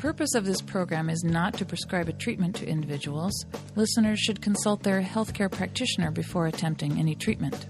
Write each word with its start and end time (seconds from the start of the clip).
purpose 0.00 0.34
of 0.34 0.46
this 0.46 0.62
program 0.62 1.10
is 1.10 1.22
not 1.22 1.52
to 1.52 1.62
prescribe 1.66 2.08
a 2.08 2.12
treatment 2.14 2.56
to 2.56 2.66
individuals. 2.66 3.44
Listeners 3.76 4.18
should 4.18 4.40
consult 4.40 4.82
their 4.82 5.02
healthcare 5.02 5.52
practitioner 5.52 6.10
before 6.10 6.46
attempting 6.46 6.98
any 6.98 7.14
treatment. 7.14 7.66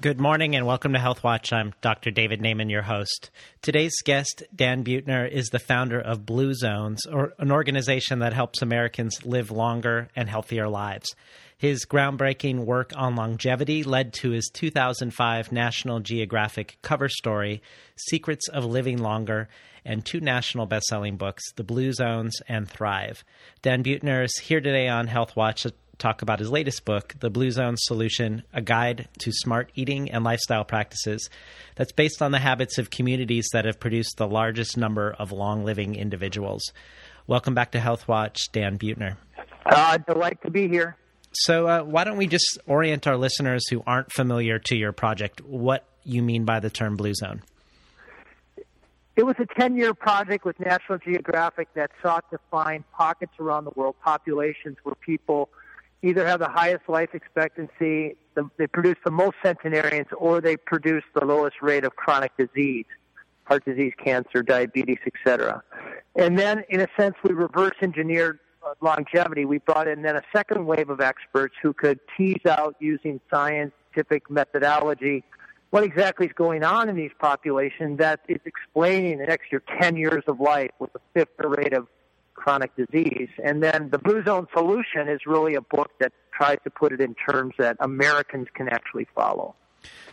Good 0.00 0.18
morning 0.18 0.56
and 0.56 0.64
welcome 0.64 0.94
to 0.94 0.98
Health 0.98 1.22
Watch. 1.22 1.52
I'm 1.52 1.74
Dr. 1.82 2.10
David 2.10 2.40
Naiman, 2.40 2.70
your 2.70 2.80
host. 2.80 3.30
Today's 3.60 4.00
guest, 4.02 4.42
Dan 4.56 4.82
Buettner, 4.82 5.30
is 5.30 5.48
the 5.48 5.58
founder 5.58 6.00
of 6.00 6.24
Blue 6.24 6.54
Zones, 6.54 7.04
or 7.04 7.34
an 7.38 7.52
organization 7.52 8.20
that 8.20 8.32
helps 8.32 8.62
Americans 8.62 9.26
live 9.26 9.50
longer 9.50 10.08
and 10.16 10.26
healthier 10.26 10.70
lives. 10.70 11.14
His 11.60 11.84
groundbreaking 11.84 12.64
work 12.64 12.94
on 12.96 13.16
longevity 13.16 13.82
led 13.82 14.14
to 14.14 14.30
his 14.30 14.48
2005 14.50 15.52
National 15.52 16.00
Geographic 16.00 16.78
cover 16.80 17.10
story, 17.10 17.60
Secrets 17.96 18.48
of 18.48 18.64
Living 18.64 18.96
Longer, 18.96 19.46
and 19.84 20.02
two 20.02 20.20
national 20.20 20.64
best-selling 20.64 21.18
books, 21.18 21.42
The 21.56 21.62
Blue 21.62 21.92
Zones 21.92 22.40
and 22.48 22.66
Thrive. 22.66 23.22
Dan 23.60 23.84
Buettner 23.84 24.24
is 24.24 24.38
here 24.38 24.62
today 24.62 24.88
on 24.88 25.06
Health 25.06 25.36
Watch 25.36 25.64
to 25.64 25.74
talk 25.98 26.22
about 26.22 26.38
his 26.38 26.50
latest 26.50 26.86
book, 26.86 27.14
The 27.20 27.28
Blue 27.28 27.50
Zone 27.50 27.76
Solution 27.76 28.42
A 28.54 28.62
Guide 28.62 29.10
to 29.18 29.30
Smart 29.30 29.70
Eating 29.74 30.10
and 30.10 30.24
Lifestyle 30.24 30.64
Practices, 30.64 31.28
that's 31.74 31.92
based 31.92 32.22
on 32.22 32.32
the 32.32 32.38
habits 32.38 32.78
of 32.78 32.88
communities 32.88 33.50
that 33.52 33.66
have 33.66 33.78
produced 33.78 34.16
the 34.16 34.26
largest 34.26 34.78
number 34.78 35.14
of 35.18 35.30
long 35.30 35.62
living 35.66 35.94
individuals. 35.94 36.72
Welcome 37.26 37.52
back 37.52 37.72
to 37.72 37.80
Health 37.80 38.08
Watch, 38.08 38.50
Dan 38.50 38.78
Buettner. 38.78 39.18
Uh, 39.66 39.98
delight 39.98 40.40
to 40.40 40.50
be 40.50 40.66
here. 40.66 40.96
So, 41.32 41.66
uh, 41.66 41.82
why 41.82 42.04
don't 42.04 42.16
we 42.16 42.26
just 42.26 42.58
orient 42.66 43.06
our 43.06 43.16
listeners 43.16 43.68
who 43.68 43.82
aren't 43.86 44.12
familiar 44.12 44.58
to 44.58 44.76
your 44.76 44.92
project 44.92 45.40
what 45.42 45.84
you 46.04 46.22
mean 46.22 46.44
by 46.44 46.60
the 46.60 46.70
term 46.70 46.96
Blue 46.96 47.14
Zone? 47.14 47.42
It 49.16 49.24
was 49.24 49.36
a 49.38 49.46
10 49.60 49.76
year 49.76 49.94
project 49.94 50.44
with 50.44 50.58
National 50.58 50.98
Geographic 50.98 51.68
that 51.74 51.90
sought 52.02 52.24
to 52.30 52.38
find 52.50 52.84
pockets 52.92 53.32
around 53.38 53.64
the 53.64 53.72
world, 53.76 53.96
populations 54.02 54.78
where 54.82 54.94
people 54.94 55.50
either 56.02 56.26
have 56.26 56.40
the 56.40 56.48
highest 56.48 56.88
life 56.88 57.10
expectancy, 57.14 58.16
the, 58.34 58.48
they 58.56 58.66
produce 58.66 58.96
the 59.04 59.10
most 59.10 59.36
centenarians, 59.42 60.06
or 60.16 60.40
they 60.40 60.56
produce 60.56 61.04
the 61.14 61.24
lowest 61.24 61.56
rate 61.60 61.84
of 61.84 61.94
chronic 61.96 62.34
disease, 62.38 62.86
heart 63.44 63.64
disease, 63.64 63.92
cancer, 64.02 64.42
diabetes, 64.42 64.98
etc. 65.06 65.62
And 66.16 66.38
then, 66.38 66.64
in 66.70 66.80
a 66.80 66.88
sense, 66.96 67.14
we 67.22 67.32
reverse 67.32 67.74
engineered 67.82 68.38
longevity. 68.80 69.44
We 69.44 69.58
brought 69.58 69.88
in 69.88 70.02
then 70.02 70.16
a 70.16 70.22
second 70.32 70.66
wave 70.66 70.90
of 70.90 71.00
experts 71.00 71.54
who 71.62 71.72
could 71.72 72.00
tease 72.16 72.44
out 72.46 72.76
using 72.80 73.20
scientific 73.30 74.30
methodology 74.30 75.24
what 75.70 75.84
exactly 75.84 76.26
is 76.26 76.32
going 76.32 76.64
on 76.64 76.88
in 76.88 76.96
these 76.96 77.12
populations 77.18 77.98
that 77.98 78.20
is 78.28 78.40
explaining 78.44 79.20
an 79.20 79.30
extra 79.30 79.60
10 79.80 79.96
years 79.96 80.24
of 80.26 80.40
life 80.40 80.70
with 80.80 80.90
a 80.96 81.00
fifth 81.14 81.36
the 81.38 81.48
rate 81.48 81.72
of 81.72 81.86
chronic 82.34 82.74
disease. 82.74 83.28
And 83.42 83.62
then 83.62 83.90
the 83.90 83.98
Blue 83.98 84.24
Zone 84.24 84.48
Solution 84.52 85.08
is 85.08 85.20
really 85.26 85.54
a 85.54 85.60
book 85.60 85.90
that 86.00 86.12
tries 86.32 86.58
to 86.64 86.70
put 86.70 86.92
it 86.92 87.00
in 87.00 87.14
terms 87.14 87.54
that 87.58 87.76
Americans 87.80 88.48
can 88.54 88.68
actually 88.68 89.06
follow. 89.14 89.54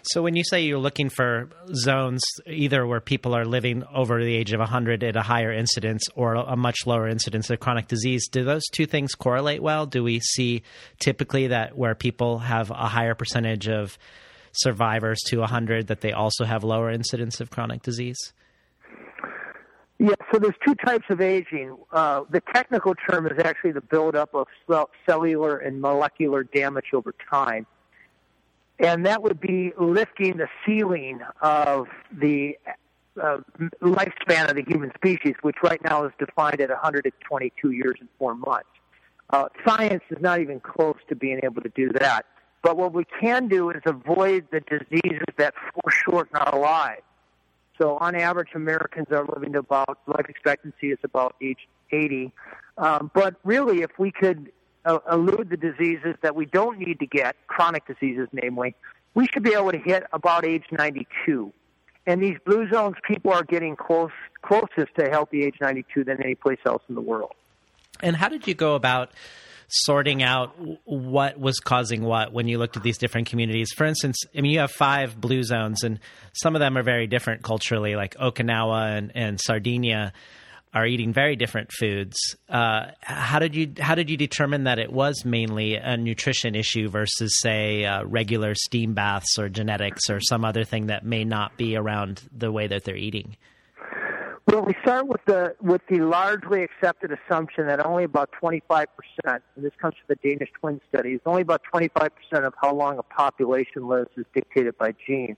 So, 0.03 0.21
when 0.21 0.35
you 0.35 0.43
say 0.43 0.61
you're 0.61 0.79
looking 0.79 1.09
for 1.09 1.49
zones, 1.73 2.21
either 2.45 2.85
where 2.85 3.01
people 3.01 3.35
are 3.35 3.45
living 3.45 3.83
over 3.93 4.23
the 4.23 4.35
age 4.35 4.53
of 4.53 4.59
100 4.59 5.03
at 5.03 5.15
a 5.15 5.21
higher 5.21 5.51
incidence 5.51 6.03
or 6.15 6.35
a 6.35 6.55
much 6.55 6.77
lower 6.85 7.07
incidence 7.07 7.49
of 7.49 7.59
chronic 7.59 7.87
disease, 7.87 8.27
do 8.29 8.43
those 8.43 8.63
two 8.71 8.85
things 8.85 9.15
correlate 9.15 9.61
well? 9.61 9.85
Do 9.85 10.03
we 10.03 10.19
see 10.19 10.63
typically 10.99 11.47
that 11.47 11.77
where 11.77 11.95
people 11.95 12.39
have 12.39 12.71
a 12.71 12.87
higher 12.87 13.15
percentage 13.15 13.67
of 13.67 13.97
survivors 14.53 15.19
to 15.27 15.39
100, 15.39 15.87
that 15.87 16.01
they 16.01 16.13
also 16.13 16.45
have 16.45 16.63
lower 16.63 16.89
incidence 16.89 17.41
of 17.41 17.49
chronic 17.49 17.81
disease? 17.81 18.33
Yeah, 19.99 20.13
so 20.31 20.37
there's 20.39 20.55
two 20.65 20.75
types 20.75 21.05
of 21.09 21.21
aging. 21.21 21.75
Uh, 21.91 22.21
the 22.29 22.41
technical 22.53 22.93
term 23.09 23.25
is 23.25 23.39
actually 23.43 23.71
the 23.71 23.81
buildup 23.81 24.33
of 24.35 24.47
cellular 25.09 25.57
and 25.57 25.81
molecular 25.81 26.43
damage 26.43 26.85
over 26.93 27.15
time. 27.31 27.65
And 28.79 29.05
that 29.05 29.23
would 29.23 29.39
be 29.39 29.73
lifting 29.79 30.37
the 30.37 30.47
ceiling 30.65 31.21
of 31.41 31.87
the 32.11 32.57
uh, 33.21 33.39
lifespan 33.81 34.49
of 34.49 34.55
the 34.55 34.63
human 34.67 34.91
species, 34.95 35.33
which 35.41 35.55
right 35.63 35.83
now 35.83 36.05
is 36.05 36.11
defined 36.19 36.61
at 36.61 36.69
122 36.69 37.71
years 37.71 37.95
and 37.99 38.09
four 38.19 38.35
months. 38.35 38.69
Uh, 39.31 39.45
science 39.67 40.03
is 40.09 40.17
not 40.21 40.39
even 40.39 40.59
close 40.59 40.97
to 41.09 41.15
being 41.15 41.39
able 41.43 41.61
to 41.61 41.71
do 41.75 41.89
that. 41.99 42.25
But 42.61 42.77
what 42.77 42.93
we 42.93 43.05
can 43.19 43.47
do 43.47 43.69
is 43.69 43.81
avoid 43.85 44.47
the 44.51 44.61
diseases 44.61 45.25
that 45.37 45.53
foreshorten 45.73 46.35
our 46.37 46.59
lives. 46.59 47.01
So 47.79 47.97
on 47.97 48.15
average, 48.15 48.49
Americans 48.55 49.07
are 49.11 49.25
living 49.25 49.53
to 49.53 49.59
about 49.59 49.99
life 50.07 50.25
expectancy 50.29 50.91
is 50.91 50.97
about 51.03 51.35
age 51.41 51.67
80. 51.91 52.31
Um, 52.77 53.11
but 53.13 53.35
really, 53.43 53.81
if 53.81 53.91
we 53.97 54.11
could 54.11 54.51
Uh, 54.87 54.99
elude 55.11 55.49
the 55.49 55.57
diseases 55.57 56.15
that 56.21 56.33
we 56.33 56.45
don't 56.45 56.79
need 56.79 56.97
to 56.99 57.05
get, 57.05 57.35
chronic 57.47 57.85
diseases 57.85 58.29
namely, 58.31 58.73
we 59.15 59.27
should 59.27 59.43
be 59.43 59.53
able 59.53 59.71
to 59.71 59.79
hit 59.79 60.03
about 60.13 60.45
age 60.45 60.63
92. 60.71 61.51
And 62.05 62.23
these 62.23 62.37
blue 62.45 62.69
zones, 62.69 62.95
people 63.03 63.33
are 63.33 63.43
getting 63.43 63.75
close, 63.75 64.11
closest 64.41 64.95
to 64.97 65.09
healthy 65.09 65.43
age 65.43 65.55
92 65.59 66.05
than 66.05 66.23
any 66.23 66.35
place 66.35 66.59
else 66.65 66.81
in 66.87 66.95
the 66.95 67.01
world. 67.01 67.33
And 68.01 68.15
how 68.15 68.29
did 68.29 68.47
you 68.47 68.53
go 68.53 68.75
about 68.75 69.11
sorting 69.69 70.23
out 70.23 70.55
what 70.85 71.39
was 71.39 71.59
causing 71.59 72.03
what 72.03 72.31
when 72.31 72.47
you 72.47 72.57
looked 72.57 72.77
at 72.77 72.83
these 72.83 72.97
different 72.97 73.27
communities. 73.27 73.69
For 73.75 73.85
instance, 73.85 74.17
I 74.35 74.41
mean, 74.41 74.51
you 74.51 74.59
have 74.59 74.71
five 74.71 75.19
blue 75.19 75.43
zones, 75.43 75.83
and 75.83 75.99
some 76.33 76.55
of 76.55 76.59
them 76.59 76.77
are 76.77 76.83
very 76.83 77.07
different 77.07 77.43
culturally, 77.43 77.95
like 77.95 78.15
Okinawa 78.15 78.97
and, 78.97 79.11
and 79.13 79.39
Sardinia 79.41 80.13
are 80.73 80.85
eating 80.85 81.13
very 81.13 81.35
different 81.35 81.71
foods. 81.71 82.35
Uh, 82.49 82.87
how 83.01 83.39
did 83.39 83.55
you 83.55 83.73
how 83.79 83.95
did 83.95 84.09
you 84.09 84.17
determine 84.17 84.65
that 84.65 84.79
it 84.79 84.91
was 84.91 85.25
mainly 85.25 85.75
a 85.75 85.97
nutrition 85.97 86.55
issue 86.55 86.89
versus, 86.89 87.39
say, 87.39 87.85
uh, 87.85 88.03
regular 88.03 88.53
steam 88.55 88.93
baths 88.93 89.39
or 89.39 89.49
genetics 89.49 90.09
or 90.09 90.19
some 90.19 90.45
other 90.45 90.63
thing 90.63 90.87
that 90.87 91.05
may 91.05 91.23
not 91.23 91.57
be 91.57 91.75
around 91.75 92.21
the 92.35 92.51
way 92.51 92.67
that 92.67 92.83
they're 92.83 92.95
eating? 92.95 93.37
Well, 94.47 94.63
we 94.63 94.75
start 94.81 95.07
with 95.07 95.23
the 95.25 95.55
with 95.61 95.81
the 95.89 95.99
largely 95.99 96.63
accepted 96.63 97.11
assumption 97.11 97.67
that 97.67 97.85
only 97.85 98.05
about 98.05 98.31
25 98.39 98.87
percent, 98.95 99.43
and 99.55 99.65
this 99.65 99.73
comes 99.81 99.95
from 99.95 100.15
the 100.15 100.29
Danish 100.29 100.49
twin 100.59 100.79
studies, 100.87 101.19
only 101.25 101.41
about 101.41 101.63
25 101.63 102.11
percent 102.15 102.45
of 102.45 102.53
how 102.61 102.73
long 102.73 102.97
a 102.97 103.03
population 103.03 103.87
lives 103.87 104.09
is 104.15 104.25
dictated 104.33 104.77
by 104.77 104.93
genes. 105.05 105.37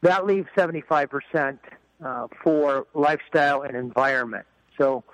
That 0.00 0.26
leaves 0.26 0.48
75 0.56 1.10
percent 1.10 1.60
uh, 2.04 2.26
for 2.42 2.86
lifestyle 2.94 3.62
and 3.62 3.76
environment. 3.76 4.46
So, 4.78 5.04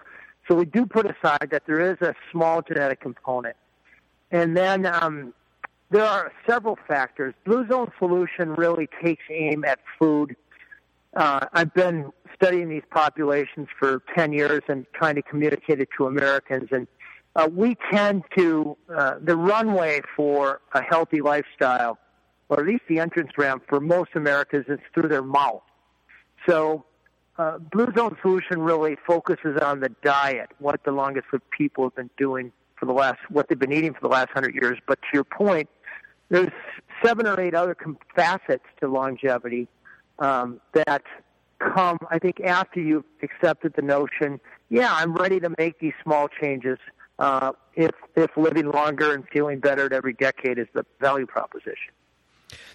so 0.49 0.55
we 0.55 0.65
do 0.65 0.87
put 0.87 1.07
aside 1.07 1.49
that 1.51 1.65
there 1.67 1.93
is 1.93 1.99
a 2.01 2.15
small 2.33 2.63
genetic 2.63 3.01
component, 3.01 3.57
and 4.31 4.57
then 4.57 4.87
um, 4.87 5.35
there 5.91 6.05
are 6.05 6.33
several 6.49 6.79
factors. 6.87 7.35
Blue 7.45 7.67
Zone 7.69 7.91
Solution 7.99 8.55
really 8.55 8.89
takes 9.03 9.23
aim 9.31 9.65
at 9.65 9.79
food. 9.99 10.37
Uh, 11.17 11.47
I've 11.53 11.73
been 11.73 12.13
studying 12.35 12.69
these 12.69 12.83
populations 12.91 13.69
for 13.79 14.03
10 14.15 14.33
years 14.33 14.63
and 14.69 14.87
trying 14.93 15.15
to 15.15 15.23
communicate 15.23 15.81
it 15.81 15.89
to 15.97 16.07
Americans. 16.07 16.69
And 16.71 16.87
uh, 17.35 17.49
we 17.51 17.77
tend 17.91 18.25
to, 18.37 18.77
uh, 18.95 19.15
the 19.21 19.37
runway 19.37 20.01
for 20.15 20.61
a 20.75 20.83
healthy 20.83 21.21
lifestyle, 21.23 21.99
or 22.49 22.61
at 22.61 22.67
least 22.67 22.83
the 22.89 23.01
entrance 23.01 23.31
ramp 23.39 23.65
for 23.69 23.81
most 23.81 24.11
Americans, 24.15 24.67
is 24.69 24.79
through 24.93 25.09
their 25.09 25.23
mouth. 25.23 25.63
So, 26.49 26.85
uh, 27.37 27.59
Blue 27.59 27.93
Zone 27.97 28.17
Solution 28.23 28.61
really 28.61 28.97
focuses 29.07 29.59
on 29.63 29.81
the 29.81 29.91
diet, 30.03 30.51
what 30.59 30.83
the 30.85 30.93
longest 30.93 31.27
lived 31.33 31.49
people 31.51 31.85
have 31.85 31.95
been 31.95 32.11
doing 32.17 32.53
for 32.77 32.87
the 32.87 32.93
last, 32.93 33.19
what 33.29 33.49
they've 33.49 33.59
been 33.59 33.73
eating 33.73 33.93
for 33.93 34.01
the 34.01 34.09
last 34.09 34.31
hundred 34.31 34.55
years. 34.55 34.79
But 34.87 35.01
to 35.03 35.09
your 35.13 35.25
point, 35.25 35.69
there's 36.31 36.51
seven 37.05 37.27
or 37.27 37.41
eight 37.41 37.55
other 37.55 37.77
facets 38.15 38.65
to 38.81 38.89
longevity 38.89 39.69
um, 40.19 40.61
that 40.73 41.03
come, 41.59 41.99
I 42.11 42.19
think, 42.19 42.41
after 42.41 42.81
you've 42.81 43.05
accepted 43.23 43.75
the 43.75 43.83
notion, 43.83 44.41
yeah, 44.69 44.91
I'm 44.93 45.15
ready 45.15 45.41
to 45.41 45.53
make 45.59 45.79
these 45.81 45.95
small 46.03 46.29
changes. 46.29 46.79
Uh, 47.19 47.53
if 47.75 47.91
if 48.15 48.31
living 48.37 48.71
longer 48.71 49.13
and 49.13 49.25
feeling 49.33 49.59
better 49.59 49.87
at 49.87 49.93
every 49.93 50.13
decade 50.13 50.57
is 50.57 50.69
the 50.73 50.87
value 51.01 51.27
proposition. 51.27 51.93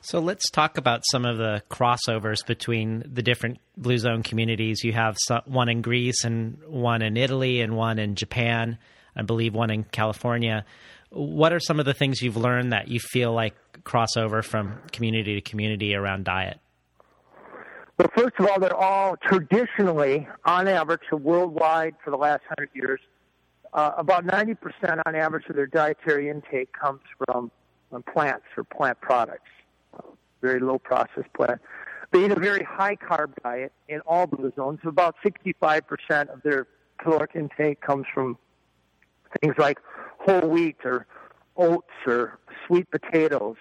So 0.06 0.20
let's 0.20 0.50
talk 0.50 0.78
about 0.78 1.02
some 1.10 1.24
of 1.24 1.38
the 1.38 1.64
crossovers 1.70 2.46
between 2.46 3.06
the 3.10 3.22
different 3.22 3.60
blue 3.78 3.98
zone 3.98 4.22
communities. 4.22 4.84
You 4.84 4.92
have 4.92 5.16
one 5.46 5.70
in 5.70 5.82
Greece 5.82 6.26
and 6.26 6.58
one 6.68 7.02
in 7.02 7.16
Italy 7.16 7.62
and 7.62 7.78
one 7.78 8.00
in 8.00 8.16
Japan, 8.16 8.78
I 9.16 9.22
believe 9.22 9.54
one 9.54 9.70
in 9.70 9.86
California. 9.86 10.66
What 11.10 11.54
are 11.54 11.60
some 11.62 11.80
of 11.80 11.86
the 11.86 11.94
things 11.94 12.22
you've 12.22 12.36
learned 12.36 12.74
that 12.74 12.90
you 12.90 13.00
feel 13.00 13.32
like 13.32 13.56
crossover 13.84 14.44
from 14.44 14.78
community 14.92 15.36
to 15.36 15.42
community 15.42 15.96
around 15.96 16.26
diet? 16.26 16.60
Well, 17.98 18.10
first 18.14 18.34
of 18.40 18.48
all, 18.48 18.60
they're 18.60 18.76
all 18.76 19.16
traditionally, 19.24 20.28
on 20.44 20.68
average, 20.68 21.04
worldwide 21.14 21.96
for 22.04 22.12
the 22.12 22.18
last 22.18 22.42
hundred 22.50 22.72
years, 22.74 23.00
uh, 23.72 23.92
about 23.96 24.26
90% 24.26 24.58
on 25.06 25.16
average 25.16 25.48
of 25.48 25.56
their 25.56 25.68
dietary 25.68 26.30
intake 26.30 26.74
comes 26.74 27.00
from 27.26 27.52
plants 28.12 28.46
or 28.58 28.66
plant 28.66 29.00
products, 29.00 29.50
very 30.44 30.60
low 30.60 30.78
processed 30.78 31.34
plant. 31.34 31.60
They 32.12 32.26
eat 32.26 32.32
a 32.32 32.40
very 32.40 32.64
high 32.64 32.96
carb 32.96 33.32
diet 33.44 33.72
in 33.88 34.02
all 34.02 34.28
blue 34.28 34.52
zones. 34.56 34.80
About 34.86 35.16
65% 35.26 36.30
of 36.32 36.44
their 36.44 36.68
caloric 37.00 37.32
intake 37.34 37.82
comes 37.82 38.06
from 38.14 38.38
things 39.42 39.56
like 39.58 39.80
whole 40.20 40.48
wheat 40.48 40.78
or 40.86 41.08
oats 41.58 41.88
or 42.06 42.38
sweet 42.68 42.90
potatoes. 42.92 43.56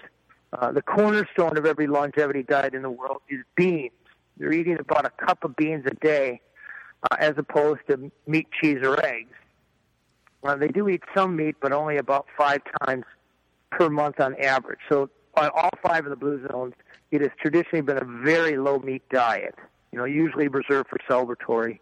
Uh, 0.52 0.70
the 0.70 0.82
cornerstone 0.82 1.56
of 1.56 1.64
every 1.64 1.86
longevity 1.86 2.42
diet 2.42 2.74
in 2.74 2.82
the 2.82 2.90
world 2.90 3.22
is 3.30 3.40
beans. 3.56 3.92
They're 4.36 4.52
eating 4.52 4.78
about 4.78 5.06
a 5.06 5.10
cup 5.10 5.44
of 5.44 5.56
beans 5.56 5.84
a 5.86 5.94
day 5.94 6.42
uh, 7.10 7.16
as 7.18 7.34
opposed 7.38 7.80
to 7.88 8.10
meat, 8.26 8.48
cheese, 8.60 8.80
or 8.82 9.02
eggs. 9.04 9.32
Uh, 10.44 10.56
they 10.56 10.68
do 10.68 10.88
eat 10.88 11.02
some 11.14 11.36
meat, 11.36 11.56
but 11.60 11.72
only 11.72 11.96
about 11.96 12.26
five 12.36 12.60
times 12.84 13.04
per 13.70 13.88
month 13.88 14.20
on 14.20 14.34
average. 14.40 14.80
So 14.88 15.08
on 15.34 15.50
all 15.54 15.70
five 15.82 16.04
of 16.04 16.10
the 16.10 16.16
blue 16.16 16.46
zones, 16.50 16.74
it 17.10 17.20
has 17.20 17.30
traditionally 17.40 17.82
been 17.82 17.98
a 17.98 18.22
very 18.22 18.56
low 18.56 18.78
meat 18.78 19.02
diet. 19.10 19.54
You 19.90 19.98
know, 19.98 20.04
usually 20.04 20.48
reserved 20.48 20.88
for 20.88 20.98
celebratory 21.08 21.78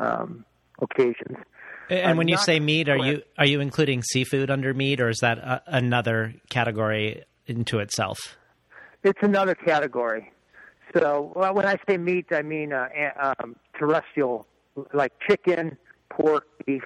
um, 0.00 0.44
occasions. 0.80 1.36
And 1.90 2.10
I'm 2.10 2.16
when 2.16 2.28
you 2.28 2.36
say 2.36 2.60
meat, 2.60 2.88
are 2.88 2.98
you 2.98 3.22
are 3.38 3.46
you 3.46 3.60
including 3.60 4.02
seafood 4.02 4.50
under 4.50 4.74
meat, 4.74 5.00
or 5.00 5.08
is 5.08 5.18
that 5.20 5.38
a, 5.38 5.62
another 5.66 6.34
category 6.50 7.24
into 7.46 7.78
itself? 7.78 8.18
It's 9.02 9.18
another 9.22 9.54
category. 9.54 10.32
So 10.94 11.32
well, 11.34 11.54
when 11.54 11.64
I 11.64 11.76
say 11.88 11.96
meat, 11.96 12.26
I 12.30 12.42
mean 12.42 12.72
uh, 12.72 12.88
um, 13.20 13.56
terrestrial, 13.78 14.46
like 14.92 15.12
chicken, 15.26 15.78
pork, 16.10 16.44
beef, 16.66 16.82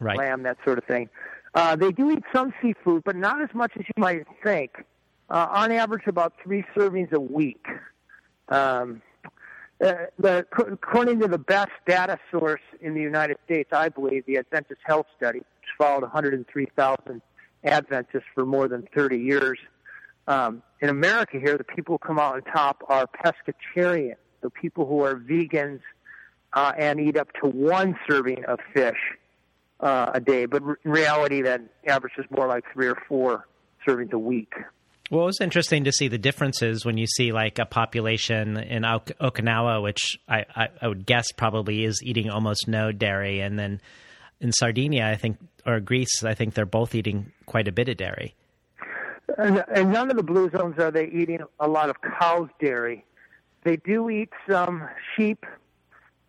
right. 0.00 0.18
lamb, 0.18 0.42
that 0.42 0.56
sort 0.64 0.78
of 0.78 0.84
thing. 0.84 1.08
Uh, 1.54 1.76
they 1.76 1.90
do 1.92 2.10
eat 2.10 2.22
some 2.34 2.52
seafood, 2.62 3.02
but 3.04 3.16
not 3.16 3.42
as 3.42 3.48
much 3.54 3.72
as 3.76 3.84
you 3.86 4.00
might 4.00 4.26
think. 4.42 4.84
Uh, 5.30 5.46
on 5.50 5.70
average, 5.70 6.02
about 6.06 6.34
three 6.42 6.64
servings 6.76 7.12
a 7.12 7.20
week. 7.20 7.64
Um, 8.48 9.00
uh, 9.84 9.94
the, 10.18 10.44
according 10.58 11.20
to 11.20 11.28
the 11.28 11.38
best 11.38 11.70
data 11.86 12.18
source 12.30 12.60
in 12.80 12.94
the 12.94 13.00
United 13.00 13.38
States, 13.44 13.70
I 13.72 13.88
believe, 13.90 14.26
the 14.26 14.38
Adventist 14.38 14.80
Health 14.84 15.06
Study, 15.16 15.38
which 15.38 15.68
followed 15.78 16.02
103,000 16.02 17.22
Adventists 17.64 18.24
for 18.34 18.44
more 18.44 18.66
than 18.66 18.88
30 18.94 19.18
years. 19.18 19.58
Um, 20.26 20.62
in 20.80 20.88
America 20.88 21.38
here, 21.38 21.56
the 21.56 21.64
people 21.64 21.94
who 21.94 22.06
come 22.06 22.18
out 22.18 22.34
on 22.34 22.42
top 22.42 22.82
are 22.88 23.06
pescatarians, 23.06 24.16
the 24.40 24.50
people 24.50 24.86
who 24.86 25.02
are 25.02 25.14
vegans 25.14 25.80
uh, 26.54 26.72
and 26.76 27.00
eat 27.00 27.16
up 27.16 27.28
to 27.42 27.48
one 27.48 27.96
serving 28.08 28.44
of 28.46 28.58
fish 28.74 28.98
uh, 29.78 30.10
a 30.12 30.20
day. 30.20 30.46
But 30.46 30.62
in 30.84 30.90
reality, 30.90 31.42
that 31.42 31.62
average 31.86 32.14
is 32.18 32.26
more 32.30 32.48
like 32.48 32.64
three 32.72 32.88
or 32.88 32.98
four 33.08 33.46
servings 33.86 34.12
a 34.12 34.18
week. 34.18 34.52
Well, 35.10 35.26
it's 35.26 35.40
interesting 35.40 35.84
to 35.84 35.92
see 35.92 36.06
the 36.06 36.18
differences 36.18 36.84
when 36.84 36.96
you 36.96 37.08
see 37.08 37.32
like 37.32 37.58
a 37.58 37.66
population 37.66 38.56
in 38.56 38.84
ok- 38.84 39.14
Okinawa, 39.20 39.82
which 39.82 40.16
I, 40.28 40.44
I, 40.54 40.68
I, 40.80 40.86
would 40.86 41.04
guess 41.04 41.32
probably 41.32 41.84
is 41.84 42.00
eating 42.04 42.30
almost 42.30 42.68
no 42.68 42.92
dairy, 42.92 43.40
and 43.40 43.58
then 43.58 43.80
in 44.40 44.52
Sardinia, 44.52 45.08
I 45.08 45.16
think, 45.16 45.38
or 45.66 45.80
Greece, 45.80 46.22
I 46.22 46.34
think 46.34 46.54
they're 46.54 46.64
both 46.64 46.94
eating 46.94 47.32
quite 47.44 47.66
a 47.66 47.72
bit 47.72 47.88
of 47.88 47.96
dairy. 47.96 48.36
And, 49.36 49.64
and 49.74 49.92
none 49.92 50.12
of 50.12 50.16
the 50.16 50.22
blue 50.22 50.48
zones 50.50 50.78
are 50.78 50.92
they 50.92 51.06
eating 51.06 51.40
a 51.58 51.66
lot 51.66 51.90
of 51.90 51.96
cow's 52.02 52.48
dairy. 52.60 53.04
They 53.64 53.78
do 53.78 54.10
eat 54.10 54.30
some 54.48 54.88
sheep, 55.16 55.44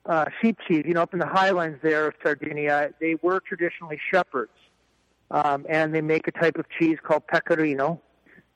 uh, 0.07 0.25
sheep 0.41 0.57
cheese. 0.67 0.85
You 0.87 0.95
know, 0.95 1.03
up 1.03 1.13
in 1.13 1.19
the 1.19 1.27
highlands 1.27 1.77
there 1.83 2.07
of 2.07 2.15
Sardinia, 2.23 2.95
they 2.99 3.15
were 3.21 3.41
traditionally 3.41 3.99
shepherds, 4.11 4.57
um, 5.29 5.67
and 5.69 5.93
they 5.93 6.01
make 6.01 6.27
a 6.27 6.31
type 6.31 6.57
of 6.57 6.65
cheese 6.79 6.97
called 7.03 7.27
pecorino 7.27 8.01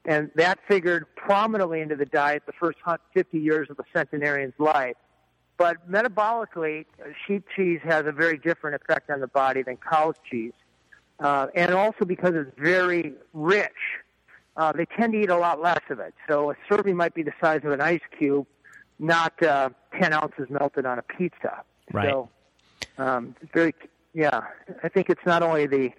and 0.06 0.30
that 0.36 0.60
figured 0.68 1.06
prominently 1.16 1.82
into 1.82 1.96
the 1.96 2.06
diet 2.06 2.44
the 2.46 2.54
first 2.54 2.78
50 3.14 3.38
years 3.38 3.70
of 3.70 3.78
the 3.78 3.84
centenarian's 3.94 4.54
life. 4.60 4.96
But 5.58 5.90
metabolically, 5.90 6.86
sheep 7.26 7.46
cheese 7.56 7.80
has 7.84 8.06
a 8.06 8.12
very 8.12 8.38
different 8.38 8.76
effect 8.76 9.10
on 9.10 9.22
the 9.22 9.28
body 9.28 9.64
than 9.64 9.78
cow's 9.78 10.16
cheese. 10.30 10.54
Uh, 11.20 11.48
and 11.56 11.74
also 11.74 12.04
because 12.04 12.34
it's 12.36 12.52
very 12.58 13.14
rich, 13.34 13.72
uh, 14.58 14.74
they 14.74 14.86
tend 14.86 15.14
to 15.14 15.22
eat 15.22 15.30
a 15.30 15.38
lot 15.38 15.62
less 15.62 15.80
of 15.90 16.00
it. 16.00 16.14
So 16.28 16.52
a 16.52 16.56
serving 16.70 16.96
might 16.96 17.14
be 17.14 17.24
the 17.24 17.34
size 17.42 17.62
of 17.64 17.72
an 17.72 17.82
ice 17.82 18.02
cube, 18.18 18.46
not 19.00 19.42
uh, 19.42 19.70
10 20.00 20.14
ounces 20.14 20.48
melted 20.50 20.86
on 20.86 21.00
a 21.00 21.04
pizza. 21.04 21.64
Right. 21.92 22.10
So 22.10 22.30
um, 22.98 23.36
very, 23.54 23.74
yeah, 24.14 24.42
I 24.84 24.90
think 24.90 25.10
it's 25.10 25.26
not 25.26 25.42
only 25.42 25.68
the 25.68 25.92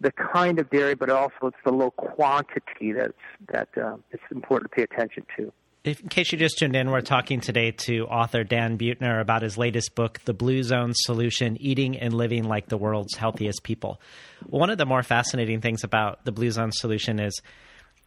the 0.00 0.12
kind 0.12 0.58
of 0.58 0.70
dairy, 0.70 0.94
but 0.94 1.10
also 1.10 1.34
it's 1.44 1.56
the 1.64 1.72
low 1.72 1.90
quantity 1.90 2.92
that's 2.92 3.12
that 3.52 3.68
uh, 3.76 3.96
it's 4.10 4.22
important 4.30 4.70
to 4.70 4.76
pay 4.76 4.82
attention 4.82 5.24
to. 5.36 5.52
If, 5.84 6.00
in 6.00 6.08
case 6.08 6.32
you 6.32 6.38
just 6.38 6.58
tuned 6.58 6.76
in, 6.76 6.90
we're 6.90 7.00
talking 7.00 7.40
today 7.40 7.70
to 7.70 8.04
author 8.06 8.44
Dan 8.44 8.76
Buettner 8.76 9.20
about 9.20 9.42
his 9.42 9.56
latest 9.56 9.94
book, 9.94 10.20
The 10.24 10.34
Blue 10.34 10.62
Zone 10.62 10.92
Solution 10.94 11.56
Eating 11.60 11.96
and 11.96 12.12
Living 12.12 12.44
Like 12.44 12.68
the 12.68 12.76
World's 12.76 13.14
Healthiest 13.14 13.62
People. 13.62 14.00
One 14.46 14.70
of 14.70 14.78
the 14.78 14.86
more 14.86 15.02
fascinating 15.02 15.60
things 15.60 15.84
about 15.84 16.24
the 16.24 16.32
Blue 16.32 16.50
Zone 16.50 16.72
Solution 16.72 17.20
is 17.20 17.40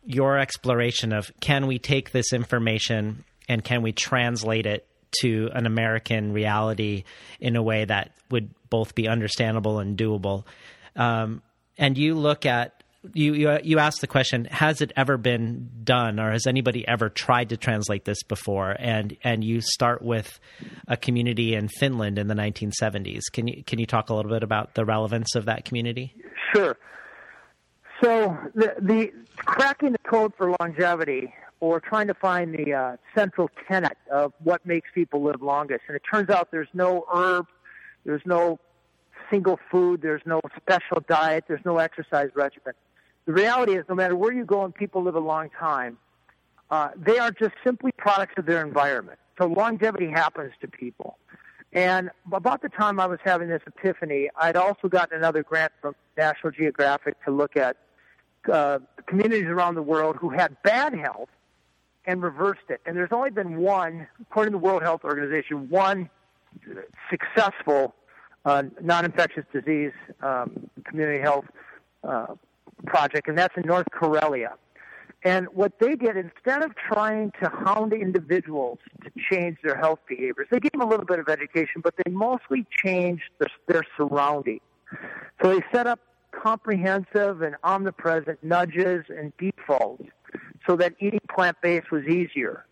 your 0.06 0.38
exploration 0.38 1.14
of 1.14 1.32
can 1.40 1.66
we 1.66 1.80
take 1.80 2.12
this 2.12 2.34
information 2.34 3.24
and 3.48 3.64
can 3.64 3.82
we 3.82 3.94
translate 3.94 4.66
it 4.66 4.86
to 5.22 5.50
an 5.54 5.66
American 5.66 6.34
reality 6.34 7.04
in 7.40 7.56
a 7.56 7.64
way 7.64 7.86
that 7.86 8.12
would 8.30 8.50
both 8.70 8.96
be 8.96 9.08
understandable 9.08 9.80
and 9.80 9.98
doable. 9.98 10.46
Um, 10.96 11.42
and 11.78 11.98
you 11.98 12.16
look 12.16 12.46
at 12.46 12.82
you, 13.14 13.34
you 13.34 13.60
you 13.64 13.80
ask 13.80 14.00
the 14.00 14.08
question 14.08 14.46
has 14.46 14.82
it 14.82 14.92
ever 14.96 15.18
been 15.18 15.70
done 15.84 16.20
or 16.20 16.32
has 16.32 16.46
anybody 16.46 16.88
ever 16.88 17.10
tried 17.10 17.50
to 17.50 17.58
translate 17.58 18.06
this 18.06 18.22
before? 18.24 18.76
And 18.78 19.18
and 19.24 19.44
you 19.44 19.62
start 19.62 20.02
with 20.02 20.40
a 20.88 20.98
community 20.98 21.56
in 21.56 21.68
Finland 21.68 22.20
in 22.20 22.28
the 22.28 22.36
1970s 22.36 23.22
can 23.32 23.48
you 23.48 23.64
can 23.64 23.80
you 23.80 23.86
talk 23.86 24.10
a 24.10 24.14
little 24.14 24.32
bit 24.32 24.44
about 24.44 24.76
the 24.76 24.86
relevance 24.86 25.36
of 25.36 25.46
that 25.46 25.66
community? 25.66 26.14
Sure. 26.54 26.78
So 28.04 28.38
the 28.54 28.76
the 28.80 29.12
cracking 29.38 29.94
the 29.94 30.00
code 30.00 30.34
for 30.38 30.56
longevity 30.60 31.34
or 31.60 31.80
trying 31.80 32.08
to 32.08 32.16
find 32.16 32.54
the 32.54 32.74
uh, 32.74 32.98
central 33.16 33.50
tenet 33.68 33.98
of 34.12 34.34
what 34.44 34.64
makes 34.66 34.90
people 34.94 35.24
live 35.24 35.42
longest 35.42 35.82
and 35.88 35.96
it 35.96 36.04
turns 36.12 36.30
out 36.30 36.50
there's 36.52 36.70
no 36.74 37.06
herb 37.12 37.48
there's 38.06 38.22
no 38.26 38.60
single 39.32 39.60
food, 39.72 40.02
there's 40.02 40.22
no 40.26 40.42
special 40.58 41.04
diet, 41.08 41.46
there's 41.48 41.66
no 41.66 41.78
exercise 41.78 42.30
regimen. 42.36 42.74
The 43.26 43.34
reality 43.34 43.76
is, 43.76 43.86
no 43.88 43.96
matter 43.96 44.16
where 44.16 44.34
you 44.34 44.46
go 44.46 44.64
and 44.64 44.74
people 44.74 45.04
live 45.04 45.16
a 45.16 45.20
long 45.20 45.50
time, 45.58 45.98
uh, 46.70 46.90
they 46.96 47.18
are 47.18 47.32
just 47.32 47.54
simply 47.64 47.92
products 47.98 48.34
of 48.38 48.46
their 48.46 48.66
environment. 48.66 49.20
So 49.40 49.48
longevity 49.48 50.10
happens 50.10 50.54
to 50.62 50.68
people. 50.68 51.18
And 51.74 52.10
about 52.32 52.62
the 52.62 52.70
time 52.70 53.00
I 53.00 53.08
was 53.08 53.20
having 53.24 53.48
this 53.48 53.62
epiphany, 53.66 54.30
I'd 54.36 54.58
also 54.58 54.90
gotten 54.90 55.18
another 55.18 55.44
grant 55.44 55.72
from 55.82 55.96
National 56.18 56.52
Geographic 56.52 57.24
to 57.26 57.32
look 57.32 57.56
at 57.56 57.78
uh, 58.52 58.80
communities 59.06 59.46
around 59.46 59.76
the 59.76 59.82
world 59.82 60.18
who 60.18 60.30
had 60.30 60.62
bad 60.64 60.94
health 60.94 61.30
and 62.06 62.22
reversed 62.22 62.70
it. 62.70 62.82
And 62.86 62.98
there's 62.98 63.12
only 63.12 63.30
been 63.30 63.58
one, 63.58 64.08
according 64.22 64.54
to 64.54 64.60
the 64.60 64.64
World 64.64 64.82
Health 64.82 65.04
Organization, 65.04 65.70
one 65.70 66.10
successful 67.10 67.96
uh, 68.46 68.64
non-infectious 68.82 69.46
disease 69.54 69.92
um, 70.22 70.70
community 70.86 71.22
health 71.22 71.46
uh, 72.04 72.28
project, 72.86 73.28
and 73.28 73.38
that's 73.38 73.56
in 73.58 73.64
North 73.66 73.88
Karelia. 73.94 74.54
And 75.24 75.48
what 75.54 75.78
they 75.80 75.96
did, 75.96 76.18
instead 76.18 76.64
of 76.64 76.76
trying 76.76 77.32
to 77.44 77.50
hound 77.50 77.94
individuals 77.94 78.80
to 79.04 79.12
change 79.30 79.58
their 79.64 79.78
health 79.78 80.00
behaviors, 80.08 80.48
they 80.50 80.60
gave 80.60 80.72
them 80.72 80.82
a 80.82 80.88
little 80.88 81.06
bit 81.06 81.20
of 81.20 81.30
education, 81.30 81.82
but 81.84 81.94
they 82.04 82.12
mostly 82.12 82.66
changed 82.84 83.30
their, 83.38 83.50
their 83.68 83.84
surroundings. 83.96 84.62
So 85.42 85.54
they 85.54 85.64
set 85.72 85.86
up 85.86 86.00
comprehensive 86.32 87.44
and 87.44 87.56
omnipresent 87.64 88.44
nudges 88.44 89.06
and 89.10 89.32
defaults 89.38 90.10
so 90.66 90.76
that 90.78 90.96
eating 91.00 91.22
plant-based 91.30 91.92
was 91.92 92.06
easier. 92.06 92.66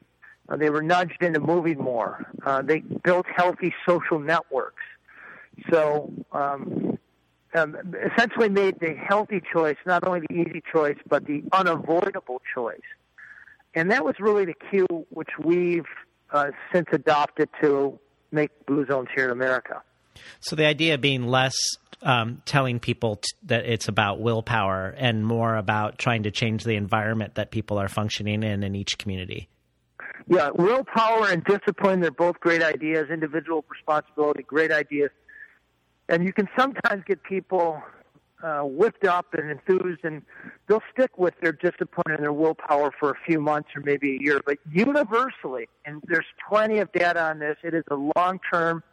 Uh, 0.47 0.55
they 0.55 0.71
were 0.71 0.81
nudged 0.81 1.21
into 1.21 1.39
moving 1.39 1.77
more. 1.77 2.25
Uh, 2.43 2.63
they 2.63 2.79
built 2.79 3.27
healthy 3.35 3.73
social 3.87 4.19
networks. 4.19 4.78
So 5.71 6.11
um, 6.31 6.97
um, 7.55 7.75
essentially 8.13 8.49
made 8.49 8.79
the 8.79 8.93
healthy 8.95 9.41
choice 9.53 9.77
not 9.85 10.05
only 10.05 10.21
the 10.21 10.33
easy 10.33 10.61
choice, 10.71 10.97
but 11.07 11.25
the 11.25 11.43
unavoidable 11.51 12.41
choice. 12.53 12.79
And 13.75 13.91
that 13.91 14.03
was 14.03 14.15
really 14.19 14.45
the 14.45 14.55
cue 14.69 15.05
which 15.09 15.29
we've 15.43 15.85
uh, 16.31 16.51
since 16.73 16.87
adopted 16.91 17.49
to 17.61 17.99
make 18.31 18.65
blue 18.65 18.85
zones 18.85 19.09
here 19.15 19.25
in 19.25 19.31
America. 19.31 19.81
So 20.39 20.55
the 20.55 20.65
idea 20.65 20.97
being 20.97 21.27
less 21.27 21.55
um, 22.01 22.41
telling 22.45 22.79
people 22.79 23.17
t- 23.17 23.29
that 23.43 23.65
it's 23.65 23.87
about 23.87 24.19
willpower 24.19 24.93
and 24.97 25.25
more 25.25 25.55
about 25.55 25.97
trying 25.97 26.23
to 26.23 26.31
change 26.31 26.63
the 26.63 26.75
environment 26.75 27.35
that 27.35 27.51
people 27.51 27.77
are 27.77 27.87
functioning 27.87 28.43
in 28.43 28.63
in 28.63 28.75
each 28.75 28.97
community. 28.97 29.49
Yeah, 30.27 30.49
willpower 30.53 31.27
and 31.29 31.43
discipline, 31.43 32.01
they're 32.01 32.11
both 32.11 32.39
great 32.39 32.61
ideas. 32.61 33.09
Individual 33.09 33.65
responsibility, 33.69 34.43
great 34.43 34.71
ideas. 34.71 35.09
And 36.09 36.25
you 36.25 36.33
can 36.33 36.49
sometimes 36.57 37.03
get 37.05 37.21
people 37.23 37.81
uh, 38.41 38.61
whipped 38.61 39.05
up 39.05 39.33
and 39.33 39.51
enthused, 39.51 40.03
and 40.03 40.23
they'll 40.67 40.81
stick 40.91 41.17
with 41.17 41.35
their 41.41 41.51
discipline 41.51 42.15
and 42.15 42.23
their 42.23 42.33
willpower 42.33 42.91
for 42.99 43.11
a 43.11 43.15
few 43.25 43.39
months 43.39 43.69
or 43.75 43.81
maybe 43.81 44.17
a 44.17 44.23
year. 44.23 44.41
But 44.45 44.57
universally, 44.71 45.69
and 45.85 46.01
there's 46.07 46.25
plenty 46.47 46.79
of 46.79 46.91
data 46.91 47.21
on 47.21 47.39
this, 47.39 47.57
it 47.63 47.73
is 47.73 47.83
a 47.91 47.95
long-term, 47.95 48.83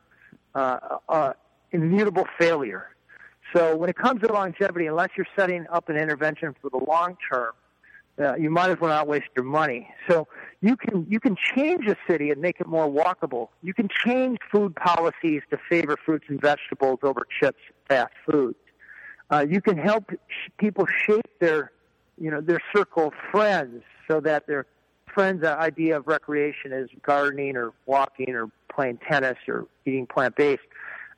uh, 0.54 0.78
uh, 1.08 1.32
immutable 1.73 2.26
failure. 2.38 2.88
So 3.54 3.76
when 3.76 3.88
it 3.88 3.96
comes 3.96 4.20
to 4.23 4.32
longevity, 4.32 4.87
unless 4.87 5.11
you're 5.16 5.26
setting 5.38 5.66
up 5.73 5.88
an 5.88 5.96
intervention 5.96 6.54
for 6.61 6.68
the 6.68 6.85
long 6.85 7.16
term, 7.32 7.52
uh, 8.18 8.35
you 8.37 8.50
might 8.50 8.70
as 8.70 8.78
well 8.80 8.90
not 8.90 9.06
waste 9.06 9.28
your 9.37 9.44
money. 9.44 9.88
So 10.08 10.26
you 10.61 10.76
can 10.76 11.06
you 11.08 11.20
can 11.20 11.37
change 11.37 11.87
a 11.87 11.96
city 12.08 12.30
and 12.30 12.40
make 12.40 12.61
it 12.61 12.66
more 12.66 12.88
walkable. 12.88 13.49
You 13.62 13.75
can 13.75 13.88
change 13.88 14.38
food 14.50 14.75
policies 14.76 15.42
to 15.50 15.58
favor 15.68 15.96
fruits 16.02 16.26
and 16.28 16.40
vegetables 16.40 17.00
over 17.02 17.26
chips, 17.40 17.61
fast 17.88 18.14
foods. 18.30 18.56
Uh, 19.30 19.44
you 19.49 19.61
can 19.61 19.76
help 19.76 20.11
sh- 20.28 20.49
people 20.58 20.87
shape 20.87 21.26
their 21.40 21.73
you 22.18 22.30
know 22.30 22.40
their 22.40 22.61
circle 22.75 23.08
of 23.08 23.14
friends 23.30 23.82
so 24.08 24.20
that 24.20 24.46
their 24.46 24.66
friends' 25.12 25.44
idea 25.44 25.96
of 25.96 26.06
recreation 26.06 26.73
is 26.73 26.88
gardening 27.02 27.56
or 27.56 27.73
walking 27.87 28.35
or 28.35 28.50
playing 28.68 28.99
tennis 29.08 29.38
or 29.49 29.66
eating 29.85 30.06
plant 30.06 30.37
based. 30.37 30.62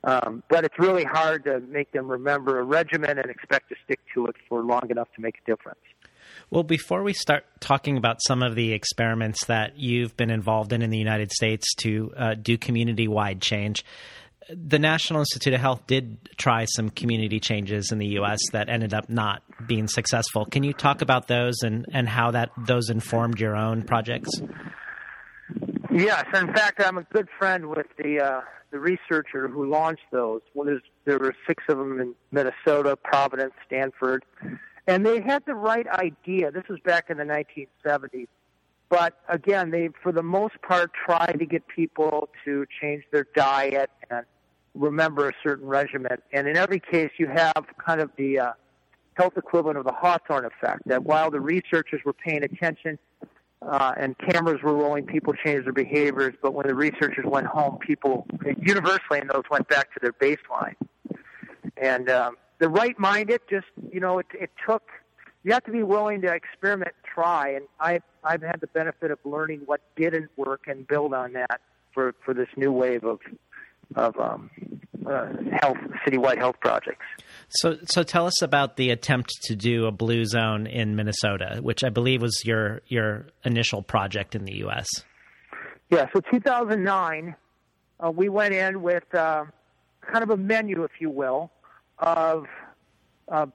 Um, 0.03 0.43
but 0.49 0.63
it's 0.63 0.79
really 0.79 1.03
hard 1.03 1.43
to 1.43 1.59
make 1.59 1.91
them 1.91 2.07
remember 2.07 2.59
a 2.59 2.63
regimen 2.63 3.17
and 3.19 3.29
expect 3.29 3.67
to 3.69 3.75
stick 3.83 3.99
to 4.13 4.27
it 4.27 4.35
for 4.47 4.63
long 4.63 4.89
enough 4.89 5.09
to 5.15 5.21
make 5.21 5.35
a 5.45 5.51
difference. 5.51 5.79
Well, 6.49 6.63
before 6.63 7.03
we 7.03 7.13
start 7.13 7.45
talking 7.59 7.97
about 7.97 8.19
some 8.25 8.41
of 8.41 8.55
the 8.55 8.73
experiments 8.73 9.45
that 9.45 9.77
you've 9.77 10.15
been 10.17 10.29
involved 10.29 10.73
in 10.73 10.81
in 10.81 10.89
the 10.89 10.97
United 10.97 11.31
States 11.31 11.73
to 11.75 12.13
uh, 12.15 12.33
do 12.35 12.57
community 12.57 13.07
wide 13.07 13.41
change, 13.41 13.83
the 14.49 14.79
National 14.79 15.19
Institute 15.19 15.53
of 15.53 15.61
Health 15.61 15.85
did 15.85 16.17
try 16.37 16.65
some 16.65 16.89
community 16.89 17.39
changes 17.39 17.91
in 17.91 17.99
the 17.99 18.07
U.S. 18.07 18.39
that 18.51 18.67
ended 18.69 18.93
up 18.93 19.09
not 19.09 19.43
being 19.67 19.87
successful. 19.87 20.45
Can 20.45 20.63
you 20.63 20.73
talk 20.73 21.01
about 21.01 21.27
those 21.27 21.61
and, 21.61 21.85
and 21.91 22.09
how 22.09 22.31
that 22.31 22.49
those 22.57 22.89
informed 22.89 23.39
your 23.39 23.55
own 23.55 23.83
projects? 23.83 24.29
Yes, 25.91 26.25
in 26.33 26.53
fact, 26.53 26.81
I'm 26.83 26.97
a 26.97 27.03
good 27.03 27.27
friend 27.37 27.67
with 27.67 27.87
the 27.97 28.19
uh, 28.19 28.41
the 28.71 28.79
researcher 28.79 29.47
who 29.47 29.67
launched 29.69 30.03
those. 30.11 30.41
There 31.05 31.17
were 31.17 31.35
six 31.47 31.63
of 31.69 31.77
them 31.77 31.99
in 31.99 32.15
Minnesota, 32.31 32.95
Providence, 32.95 33.53
Stanford, 33.65 34.23
and 34.89 35.05
they 35.05 35.21
had 35.21 35.43
the 35.45 35.53
right 35.53 35.85
idea. 35.87 36.49
This 36.49 36.63
was 36.67 36.79
back 36.79 37.11
in 37.11 37.17
the 37.17 37.23
1970s. 37.23 38.27
But 38.89 39.19
again, 39.29 39.69
they, 39.69 39.89
for 40.01 40.11
the 40.11 40.23
most 40.23 40.59
part, 40.63 40.91
tried 41.05 41.37
to 41.37 41.45
get 41.45 41.67
people 41.67 42.29
to 42.43 42.65
change 42.81 43.03
their 43.11 43.27
diet 43.35 43.91
and 44.09 44.25
remember 44.73 45.29
a 45.29 45.33
certain 45.43 45.67
regimen. 45.67 46.17
And 46.33 46.47
in 46.47 46.57
every 46.57 46.79
case, 46.79 47.11
you 47.19 47.27
have 47.27 47.67
kind 47.77 48.01
of 48.01 48.09
the 48.17 48.39
uh, 48.39 48.53
health 49.13 49.37
equivalent 49.37 49.77
of 49.77 49.85
the 49.85 49.91
Hawthorne 49.91 50.45
effect. 50.45 50.81
That 50.87 51.03
while 51.03 51.29
the 51.29 51.39
researchers 51.39 52.01
were 52.03 52.13
paying 52.13 52.43
attention 52.43 52.97
uh, 53.61 53.93
and 53.95 54.17
cameras 54.17 54.63
were 54.63 54.73
rolling, 54.73 55.05
people 55.05 55.33
changed 55.33 55.67
their 55.67 55.73
behaviors. 55.73 56.33
But 56.41 56.55
when 56.55 56.65
the 56.65 56.73
researchers 56.73 57.25
went 57.27 57.45
home, 57.45 57.77
people 57.77 58.25
universally 58.59 59.19
and 59.19 59.29
those 59.29 59.43
went 59.51 59.67
back 59.67 59.93
to 59.93 59.99
their 60.01 60.13
baseline. 60.13 60.73
And 61.77 62.09
um, 62.09 62.37
the 62.59 62.69
right-minded, 62.69 63.41
just 63.49 63.67
you 63.91 63.99
know, 63.99 64.19
it, 64.19 64.27
it 64.33 64.51
took. 64.65 64.83
You 65.43 65.53
have 65.53 65.63
to 65.63 65.71
be 65.71 65.83
willing 65.83 66.21
to 66.21 66.33
experiment, 66.33 66.91
try, 67.03 67.51
and 67.51 67.65
I 67.79 67.99
I've 68.23 68.41
had 68.41 68.59
the 68.61 68.67
benefit 68.67 69.11
of 69.11 69.19
learning 69.23 69.61
what 69.65 69.81
didn't 69.95 70.29
work 70.35 70.63
and 70.67 70.87
build 70.87 71.13
on 71.13 71.33
that 71.33 71.61
for 71.93 72.13
for 72.25 72.33
this 72.33 72.49
new 72.57 72.71
wave 72.71 73.03
of 73.03 73.19
of 73.95 74.17
um, 74.19 74.49
uh, 75.05 75.27
health 75.61 75.77
citywide 76.05 76.37
health 76.37 76.57
projects. 76.59 77.05
So, 77.49 77.77
so 77.85 78.03
tell 78.03 78.27
us 78.27 78.41
about 78.41 78.75
the 78.75 78.91
attempt 78.91 79.31
to 79.43 79.55
do 79.55 79.85
a 79.85 79.91
blue 79.91 80.25
zone 80.25 80.67
in 80.67 80.95
Minnesota, 80.95 81.59
which 81.61 81.83
I 81.83 81.89
believe 81.89 82.21
was 82.21 82.43
your 82.45 82.81
your 82.87 83.27
initial 83.43 83.81
project 83.81 84.35
in 84.35 84.45
the 84.45 84.57
U.S. 84.57 84.87
Yeah, 85.89 86.05
so 86.13 86.21
2009, 86.31 87.35
uh, 87.99 88.11
we 88.11 88.29
went 88.29 88.53
in 88.53 88.81
with 88.83 89.03
uh, 89.15 89.45
kind 90.01 90.23
of 90.23 90.29
a 90.29 90.37
menu, 90.37 90.83
if 90.83 90.91
you 90.99 91.09
will, 91.09 91.49
of 91.99 92.45
a 93.27 93.33
uh, 93.33 93.45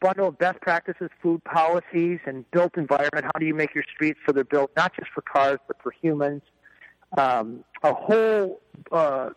bundle 0.00 0.28
of 0.28 0.38
best 0.38 0.60
practices, 0.60 1.08
food 1.22 1.42
policies, 1.44 2.20
and 2.26 2.48
built 2.50 2.76
environment. 2.76 3.24
How 3.24 3.38
do 3.38 3.46
you 3.46 3.54
make 3.54 3.74
your 3.74 3.84
streets 3.92 4.20
so 4.26 4.32
they're 4.32 4.44
built 4.44 4.70
not 4.76 4.94
just 4.94 5.08
for 5.14 5.22
cars 5.22 5.58
but 5.66 5.76
for 5.82 5.92
humans? 6.00 6.42
Um, 7.16 7.64
a 7.82 7.94
whole 7.94 8.60
uh, 8.92 9.30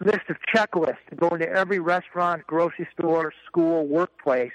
list 0.00 0.22
of 0.28 0.36
checklists 0.54 0.96
to 1.10 1.16
go 1.16 1.28
into 1.28 1.48
every 1.48 1.78
restaurant, 1.78 2.46
grocery 2.46 2.88
store, 2.98 3.32
school, 3.46 3.86
workplace 3.86 4.52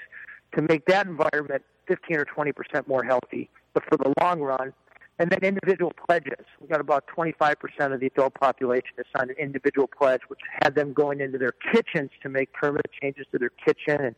to 0.54 0.62
make 0.62 0.84
that 0.86 1.06
environment 1.06 1.62
15 1.86 2.16
or 2.16 2.24
20 2.24 2.52
percent 2.52 2.88
more 2.88 3.02
healthy. 3.02 3.48
But 3.72 3.84
for 3.84 3.96
the 3.96 4.12
long 4.20 4.40
run, 4.40 4.72
and 5.20 5.30
then 5.30 5.40
individual 5.42 5.92
pledges. 6.06 6.46
We 6.60 6.66
got 6.66 6.80
about 6.80 7.04
25% 7.06 7.54
of 7.92 8.00
the 8.00 8.06
adult 8.06 8.32
population 8.34 8.88
to 8.96 9.04
sign 9.14 9.28
an 9.28 9.36
individual 9.38 9.86
pledge, 9.86 10.22
which 10.28 10.40
had 10.62 10.74
them 10.74 10.94
going 10.94 11.20
into 11.20 11.36
their 11.36 11.52
kitchens 11.52 12.10
to 12.22 12.30
make 12.30 12.54
permanent 12.54 12.86
changes 13.00 13.26
to 13.32 13.38
their 13.38 13.50
kitchen 13.50 14.00
and 14.00 14.16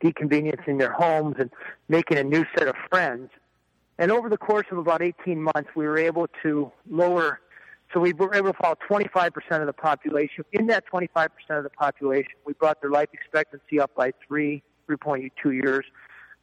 deconveniencing 0.00 0.78
their 0.78 0.92
homes 0.92 1.34
and 1.40 1.50
making 1.88 2.16
a 2.16 2.22
new 2.22 2.44
set 2.56 2.68
of 2.68 2.76
friends. 2.88 3.28
And 3.98 4.12
over 4.12 4.28
the 4.28 4.38
course 4.38 4.66
of 4.70 4.78
about 4.78 5.02
18 5.02 5.42
months, 5.42 5.70
we 5.74 5.84
were 5.84 5.98
able 5.98 6.28
to 6.44 6.70
lower 6.88 7.40
so 7.94 8.00
we 8.00 8.12
were 8.12 8.34
able 8.34 8.52
to 8.52 8.58
follow 8.60 8.74
25% 8.90 9.30
of 9.60 9.66
the 9.66 9.72
population. 9.72 10.44
In 10.52 10.66
that 10.66 10.84
25% 10.92 11.28
of 11.50 11.62
the 11.62 11.70
population, 11.70 12.32
we 12.44 12.52
brought 12.52 12.80
their 12.80 12.90
life 12.90 13.08
expectancy 13.12 13.78
up 13.78 13.94
by 13.94 14.10
three, 14.26 14.64
3.2 14.90 15.30
years. 15.52 15.84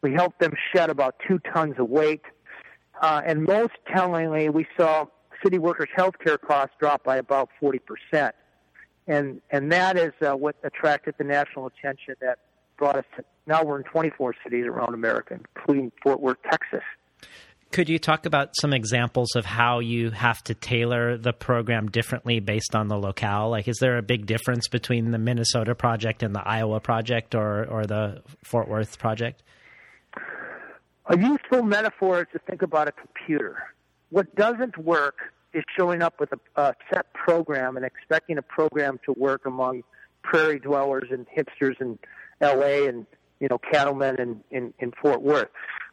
We 0.02 0.14
helped 0.14 0.40
them 0.40 0.54
shed 0.74 0.90
about 0.90 1.16
two 1.28 1.40
tons 1.54 1.76
of 1.78 1.90
weight. 1.90 2.22
Uh, 3.02 3.22
and 3.26 3.44
most 3.44 3.74
tellingly, 3.94 4.50
we 4.50 4.66
saw 4.78 5.06
city 5.44 5.58
workers' 5.58 5.90
health 5.96 6.16
care 6.24 6.38
costs 6.38 6.76
drop 6.80 7.04
by 7.04 7.18
about 7.18 7.50
40%. 7.62 8.32
And, 9.08 9.42
and 9.52 9.72
that 9.72 9.98
is 9.98 10.14
uh, 10.22 10.36
what 10.36 10.56
attracted 10.64 11.16
the 11.18 11.26
national 11.26 11.68
attention 11.68 12.16
that 12.22 12.40
brought 12.78 12.96
us 12.96 13.06
to 13.18 13.24
now 13.46 13.64
we're 13.64 13.78
in 13.78 13.84
24 13.84 14.36
cities 14.44 14.66
around 14.66 14.94
America, 14.94 15.38
including 15.56 15.92
Fort 16.02 16.22
Worth, 16.22 16.38
Texas. 16.50 16.84
Could 17.72 17.90
you 17.90 17.98
talk 17.98 18.26
about 18.26 18.52
some 18.56 18.72
examples 18.72 19.36
of 19.36 19.46
how 19.46 19.80
you 19.80 20.12
have 20.12 20.44
to 20.44 20.54
tailor 20.54 21.18
the 21.18 21.34
program 21.34 21.90
differently 21.90 22.40
based 22.40 22.76
on 22.76 22.88
the 22.88 22.98
locale? 22.98 23.50
Like, 23.50 23.68
is 23.68 23.78
there 23.80 23.98
a 23.98 24.04
big 24.04 24.28
difference 24.28 24.68
between 24.68 25.12
the 25.12 25.18
Minnesota 25.18 25.74
project 25.74 26.22
and 26.22 26.36
the 26.36 26.48
Iowa 26.48 26.80
project 26.80 27.34
or, 27.34 27.66
or 27.66 27.86
the 27.86 28.22
Fort 28.44 28.68
Worth 28.70 29.00
project? 29.00 29.42
A 31.08 31.18
useful 31.18 31.64
metaphor 31.64 32.22
is 32.22 32.28
to 32.34 32.40
think 32.40 32.62
about 32.62 32.88
a 32.88 32.92
computer. 32.92 33.58
What 34.10 34.34
doesn't 34.36 34.78
work 34.78 35.34
is 35.54 35.64
showing 35.76 36.02
up 36.02 36.20
with 36.20 36.32
a, 36.32 36.40
a 36.62 36.74
set 36.92 37.14
program 37.14 37.76
and 37.78 37.86
expecting 37.86 38.38
a 38.38 38.42
program 38.42 39.00
to 39.06 39.14
work 39.14 39.46
among 39.46 39.84
prairie 40.24 40.60
dwellers 40.60 41.10
and 41.12 41.28
hipsters 41.28 41.80
in 41.82 42.00
L.A. 42.42 42.88
and 42.88 43.06
you 43.40 43.48
know 43.50 43.58
cattlemen 43.58 44.16
in, 44.20 44.44
in, 44.52 44.74
in 44.80 44.94
Fort 45.02 45.22
Worth 45.22 45.50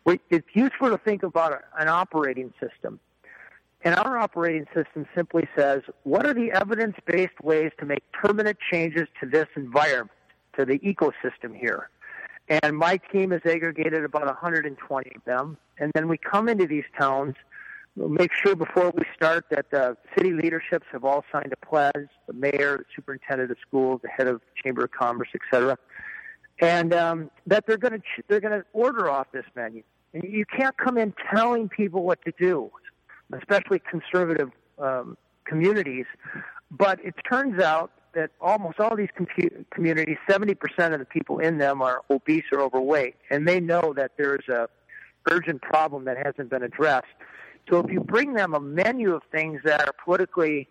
it's 0.07 0.49
useful 0.55 0.90
to 0.90 0.99
think 0.99 1.23
about 1.23 1.62
an 1.79 1.88
operating 1.88 2.52
system. 2.61 3.00
And 3.83 3.95
our 3.95 4.19
operating 4.19 4.67
system 4.75 5.07
simply 5.14 5.49
says, 5.57 5.81
what 6.02 6.26
are 6.26 6.35
the 6.35 6.52
evidence 6.52 6.97
based 7.07 7.40
ways 7.43 7.73
to 7.79 7.87
make 7.87 8.02
permanent 8.12 8.59
changes 8.71 9.09
to 9.21 9.26
this 9.26 9.47
environment, 9.57 10.11
to 10.59 10.64
the 10.64 10.79
ecosystem 10.81 11.57
here? 11.57 11.88
And 12.50 12.76
my 12.76 12.99
team 13.12 13.30
has 13.30 13.40
aggregated 13.45 14.04
about 14.04 14.26
120 14.26 15.12
of 15.14 15.25
them. 15.25 15.57
And 15.78 15.92
then 15.95 16.09
we 16.09 16.19
come 16.19 16.49
into 16.49 16.66
these 16.66 16.85
towns, 16.99 17.37
we'll 17.97 18.09
make 18.09 18.33
sure 18.35 18.54
before 18.57 18.90
we 18.90 19.04
start 19.14 19.47
that 19.50 19.71
the 19.71 19.97
city 20.16 20.33
leaderships 20.33 20.87
have 20.92 21.04
all 21.04 21.25
signed 21.33 21.52
a 21.52 21.66
pledge, 21.66 22.09
the 22.26 22.33
mayor, 22.33 22.78
the 22.78 22.85
superintendent 22.95 23.50
of 23.50 23.57
schools, 23.66 24.00
the 24.02 24.09
head 24.09 24.26
of 24.26 24.42
chamber 24.62 24.85
of 24.85 24.90
commerce, 24.90 25.28
etc 25.35 25.78
and 26.61 26.92
um, 26.92 27.30
that 27.47 27.66
they're 27.66 27.78
going 27.78 28.00
to 28.00 28.02
they're 28.28 28.40
going 28.40 28.59
to 28.59 28.64
order 28.73 29.11
off 29.11 29.28
this 29.33 29.45
menu. 29.57 29.83
And 30.12 30.25
you 30.25 30.45
can't 30.45 30.76
come 30.76 30.99
in 30.99 31.14
telling 31.33 31.69
people 31.69 32.02
what 32.02 32.23
to 32.25 32.33
do, 32.38 32.71
especially 33.33 33.80
conservative 33.90 34.50
um, 34.78 35.16
communities. 35.45 36.07
But 36.71 37.04
it 37.04 37.14
turns 37.28 37.61
out 37.61 37.90
that 38.14 38.31
almost 38.40 38.81
all 38.81 38.97
these 38.97 39.09
compu- 39.19 39.64
communities, 39.71 40.17
70% 40.29 40.93
of 40.93 40.99
the 40.99 41.05
people 41.05 41.38
in 41.38 41.59
them 41.59 41.81
are 41.83 42.02
obese 42.11 42.45
or 42.52 42.61
overweight, 42.61 43.17
and 43.31 43.47
they 43.47 43.61
know 43.61 43.93
that 43.97 44.12
there's 44.17 44.49
a 44.49 44.69
urgent 45.31 45.62
problem 45.62 46.05
that 46.07 46.17
hasn't 46.25 46.50
been 46.50 46.62
addressed. 46.62 47.07
So 47.69 47.79
if 47.79 47.90
you 47.90 48.00
bring 48.00 48.35
them 48.35 48.55
a 48.55 48.61
menu 48.61 49.14
of 49.14 49.23
things 49.31 49.61
that 49.64 49.87
are 49.87 49.95
politically 50.05 50.69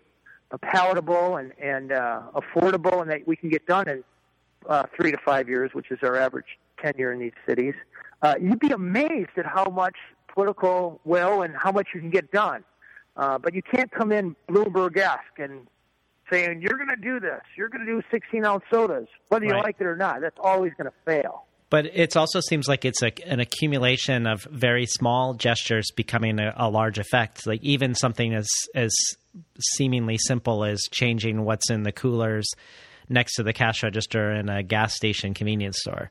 palatable 0.58 1.38
and, 1.38 1.54
and 1.62 1.92
uh, 1.92 2.22
affordable 2.34 3.02
and 3.02 3.12
that 3.12 3.28
we 3.28 3.36
can 3.36 3.50
get 3.50 3.66
done 3.68 3.88
in 3.88 4.04
uh, 4.68 4.84
three 4.96 5.12
to 5.12 5.18
five 5.24 5.48
years, 5.48 5.72
which 5.74 5.92
is 5.92 6.00
our 6.02 6.16
average 6.16 6.58
tenure 6.82 7.14
in 7.14 7.20
these 7.20 7.34
cities, 7.48 7.76
uh, 8.22 8.36
you'd 8.42 8.60
be 8.60 8.72
amazed 8.72 9.30
at 9.38 9.46
how 9.46 9.66
much 9.66 9.96
political 10.28 11.00
will 11.06 11.44
and 11.44 11.54
how 11.56 11.72
much 11.72 11.90
you 11.94 12.02
can 12.02 12.10
get 12.10 12.32
done. 12.32 12.64
Uh, 13.16 13.38
but 13.38 13.54
you 13.54 13.62
can't 13.62 13.92
come 13.92 14.12
in 14.12 14.36
Bloomberg-esque 14.50 15.38
and 15.38 15.68
saying 16.32 16.62
you're 16.62 16.78
going 16.78 16.90
to 16.90 16.96
do 17.02 17.20
this, 17.20 17.42
you're 17.58 17.70
going 17.70 17.86
to 17.86 17.92
do 17.92 18.02
16 18.12 18.46
ounce 18.46 18.64
sodas, 18.72 19.08
whether 19.30 19.46
you 19.46 19.52
Right. 19.52 19.64
like 19.64 19.76
it 19.80 19.86
or 19.86 19.96
not. 19.96 20.22
That's 20.22 20.38
always 20.42 20.74
going 20.78 20.90
to 20.90 20.94
fail. 21.06 21.46
But 21.70 21.86
it 21.94 22.18
also 22.18 22.40
seems 22.40 22.68
like 22.68 22.84
it's 22.84 23.04
a, 23.04 23.12
an 23.30 23.40
accumulation 23.40 24.26
of 24.26 24.42
very 24.46 24.88
small 24.88 25.36
gestures 25.36 25.92
becoming 25.96 26.40
a, 26.40 26.52
a 26.58 26.68
large 26.70 26.98
effect. 26.98 27.46
Like 27.46 27.62
even 27.64 27.94
something 27.94 28.34
as 28.34 28.50
as 28.74 28.92
seemingly 29.76 30.18
simple 30.18 30.64
as 30.66 30.82
changing 30.92 31.46
what's 31.46 31.70
in 31.70 31.84
the 31.84 31.92
coolers 31.92 32.50
next 33.08 33.36
to 33.36 33.44
the 33.44 33.54
cash 33.54 33.84
register 33.84 34.32
in 34.32 34.50
a 34.50 34.64
gas 34.64 34.96
station 34.96 35.36
convenience 35.36 35.80
store. 35.80 36.10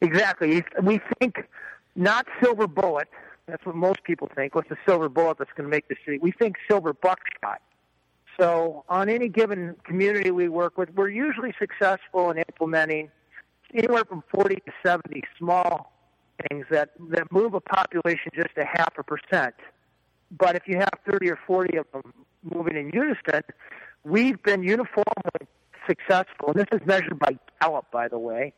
Exactly. 0.00 0.64
We 0.82 1.00
think 1.20 1.36
not 1.94 2.26
silver 2.42 2.66
bullet. 2.66 3.08
That's 3.46 3.64
what 3.64 3.76
most 3.76 4.02
people 4.04 4.28
think. 4.34 4.54
What's 4.54 4.68
the 4.68 4.76
silver 4.86 5.08
bullet 5.08 5.38
that's 5.38 5.50
going 5.56 5.68
to 5.68 5.70
make 5.70 5.86
the 5.88 5.96
city? 6.04 6.18
We 6.18 6.32
think 6.32 6.56
silver 6.68 6.92
buckshot. 6.92 7.60
So 8.38 8.84
on 8.88 9.08
any 9.08 9.28
given 9.28 9.76
community 9.84 10.30
we 10.30 10.48
work 10.48 10.76
with, 10.76 10.90
we're 10.94 11.08
usually 11.08 11.54
successful 11.58 12.30
in 12.30 12.38
implementing 12.38 13.10
anywhere 13.74 14.04
from 14.04 14.22
40 14.32 14.56
to 14.56 14.72
70 14.84 15.22
small 15.38 15.92
things 16.48 16.66
that, 16.70 16.90
that 17.10 17.32
move 17.32 17.54
a 17.54 17.60
population 17.60 18.30
just 18.34 18.50
a 18.56 18.64
half 18.64 18.92
a 18.98 19.02
percent. 19.02 19.54
But 20.30 20.56
if 20.56 20.62
you 20.66 20.76
have 20.76 20.90
30 21.10 21.30
or 21.30 21.38
40 21.46 21.78
of 21.78 21.86
them 21.92 22.12
moving 22.42 22.76
in 22.76 22.90
unison, 22.92 23.42
we've 24.04 24.42
been 24.42 24.62
uniformly 24.62 25.46
successful, 25.88 26.48
and 26.48 26.56
this 26.56 26.66
is 26.72 26.86
measured 26.86 27.18
by 27.18 27.38
Gallup, 27.60 27.86
by 27.90 28.08
the 28.08 28.18
way, 28.18 28.52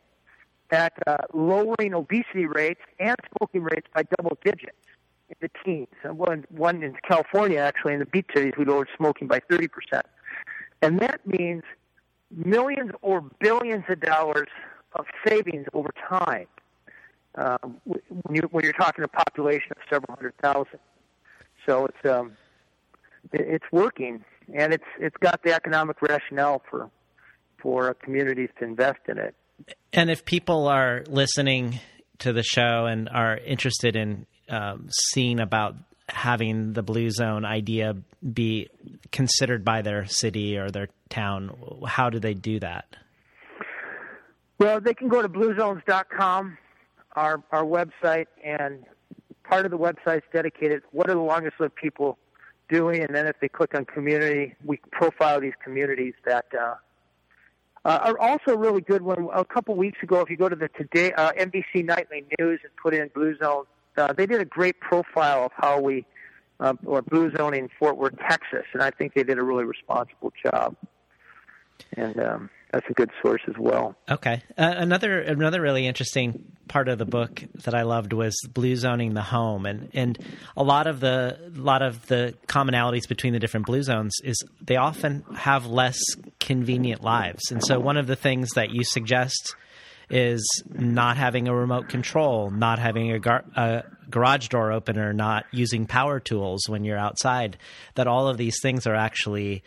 at 0.71 0.93
uh, 1.07 1.19
lowering 1.33 1.95
obesity 1.95 2.47
rates 2.47 2.81
and 2.99 3.17
smoking 3.37 3.63
rates 3.63 3.87
by 3.95 4.03
double 4.17 4.37
digits 4.45 4.73
in 5.29 5.37
the 5.41 5.51
teens. 5.65 5.89
And 6.03 6.19
one, 6.19 6.45
one 6.51 6.83
in 6.83 6.95
California, 7.07 7.59
actually, 7.59 7.95
in 7.95 8.01
the 8.01 8.07
beach 8.07 8.27
cities, 8.35 8.53
we 8.59 8.65
lowered 8.65 8.89
smoking 8.97 9.29
by 9.29 9.41
30%. 9.41 9.69
And 10.83 11.01
that 11.01 11.27
means 11.27 11.63
millions 12.31 12.93
or 13.03 13.23
billions 13.41 13.85
of 13.89 14.01
dollars 14.01 14.49
of 14.95 15.07
savings 15.27 15.67
over 15.75 15.91
time 16.09 16.47
um, 17.35 17.81
when, 17.85 18.01
you, 18.35 18.43
when 18.51 18.65
you're 18.65 18.73
talking 18.73 19.05
a 19.05 19.09
population 19.09 19.73
of 19.73 19.79
several 19.89 20.15
hundred 20.15 20.35
thousand. 20.43 20.81
So 21.67 21.87
it's 21.87 22.11
um, 22.11 22.33
it, 23.33 23.41
it's 23.41 23.65
working, 23.73 24.25
and 24.55 24.73
it's 24.73 24.85
it's 24.99 25.17
got 25.19 25.43
the 25.43 25.53
economic 25.53 26.01
rationale 26.03 26.63
for 26.71 26.91
for 27.59 27.95
communities 27.95 28.51
to 28.59 28.65
invest 28.65 29.01
in 29.09 29.19
it. 29.19 29.35
And 29.93 30.11
if 30.11 30.25
people 30.25 30.69
are 30.69 31.05
listening 31.09 31.81
to 32.19 32.33
the 32.33 32.43
show 32.43 32.87
and 32.87 33.09
are 33.09 33.37
interested 33.39 33.97
in 33.97 34.27
um, 34.49 34.89
seeing 34.91 35.41
about 35.41 35.77
having 36.09 36.73
the 36.73 36.83
blue 36.83 37.11
zone 37.11 37.45
idea 37.45 37.97
be 38.33 38.69
considered 39.13 39.65
by 39.65 39.83
their 39.83 40.07
city 40.07 40.57
or 40.57 40.71
their 40.71 40.89
town, 41.11 41.55
how 41.87 42.11
do 42.11 42.19
they 42.19 42.35
do 42.35 42.59
that? 42.61 42.87
Well, 44.59 44.81
they 44.81 44.95
can 44.95 45.09
go 45.09 45.23
to 45.23 45.29
bluezones.com, 45.29 46.59
our 47.15 47.43
our 47.53 47.65
website, 47.65 48.27
and 48.45 48.85
part 49.45 49.65
of 49.65 49.71
the 49.71 49.79
website's 49.79 50.25
dedicated. 50.33 50.83
What 50.91 51.09
are 51.09 51.15
the 51.15 51.21
longest 51.21 51.61
lived 51.61 51.77
people 51.77 52.19
doing? 52.69 53.03
And 53.03 53.15
then 53.15 53.27
if 53.27 53.37
they 53.41 53.49
click 53.49 53.75
on 53.75 53.85
community, 53.85 54.57
we 54.65 54.81
profile 54.91 55.41
these 55.41 55.55
communities 55.63 56.15
that 56.27 56.47
uh, 56.59 56.75
uh, 57.85 57.99
are 58.03 58.19
also 58.19 58.57
really 58.57 58.81
good. 58.81 59.03
When 59.03 59.29
a 59.33 59.45
couple 59.45 59.77
weeks 59.77 59.99
ago, 60.03 60.21
if 60.21 60.29
you 60.29 60.37
go 60.37 60.49
to 60.49 60.57
the 60.57 60.69
today 60.69 61.13
uh, 61.13 61.33
NBC 61.33 61.85
Nightly 61.85 62.25
News 62.39 62.61
and 62.65 62.73
put 62.83 62.95
in 62.95 63.09
Blue 63.15 63.37
Zone, 63.39 63.65
uh, 63.99 64.13
they 64.13 64.27
did 64.27 64.41
a 64.41 64.45
great 64.45 64.81
profile 64.81 65.45
of 65.47 65.53
how 65.57 65.81
we 65.81 66.07
uh, 66.61 66.75
or 66.85 67.03
blue 67.03 67.31
zoning 67.37 67.65
in 67.65 67.71
Fort 67.79 67.97
Worth, 67.97 68.19
Texas, 68.19 68.65
and 68.73 68.83
I 68.83 68.91
think 68.91 69.15
they 69.15 69.23
did 69.23 69.39
a 69.39 69.43
really 69.43 69.65
responsible 69.65 70.33
job. 70.43 70.77
And 71.97 72.19
um, 72.19 72.51
that's 72.73 72.87
a 72.91 72.93
good 72.93 73.11
source 73.23 73.43
as 73.49 73.55
well. 73.59 73.97
Okay. 74.11 74.43
Uh, 74.57 74.75
another 74.77 75.21
another 75.21 75.61
really 75.61 75.87
interesting 75.87 76.45
part 76.67 76.89
of 76.89 76.99
the 76.99 77.07
book 77.07 77.43
that 77.65 77.75
I 77.75 77.83
loved 77.83 78.13
was 78.13 78.37
blue 78.53 78.77
zoning 78.77 79.15
the 79.15 79.23
home, 79.23 79.65
and 79.65 79.89
and 79.95 80.19
a 80.57 80.63
lot 80.63 80.87
of 80.87 81.01
the 81.01 81.39
a 81.57 81.61
lot 81.61 81.83
of 81.83 82.07
the 82.09 82.35
commonalities 82.47 83.09
between 83.09 83.33
the 83.33 83.39
different 83.39 83.67
blue 83.67 83.83
zones 83.83 84.15
is 84.25 84.43
they 84.61 84.77
often 84.77 85.25
have 85.35 85.67
less 85.67 86.01
convenient 86.41 87.03
lives, 87.03 87.51
and 87.51 87.65
so 87.65 87.79
one 87.79 87.97
of 87.97 88.07
the 88.07 88.17
things 88.17 88.51
that 88.51 88.71
you 88.71 88.85
suggest 88.85 89.55
is 90.11 90.63
not 90.73 91.17
having 91.17 91.49
a 91.49 91.55
remote 91.55 91.89
control, 91.89 92.51
not 92.51 92.79
having 92.79 93.13
a, 93.13 93.19
gar- 93.19 93.45
a 93.57 93.85
garage 94.09 94.49
door 94.49 94.73
opener, 94.73 95.13
not 95.13 95.45
using 95.53 95.87
power 95.87 96.19
tools 96.21 96.69
when 96.69 96.85
you're 96.85 96.99
outside. 96.99 97.59
That 97.95 98.07
all 98.07 98.29
of 98.29 98.39
these 98.39 98.61
things 98.63 98.87
are 98.87 98.95
actually 98.95 99.63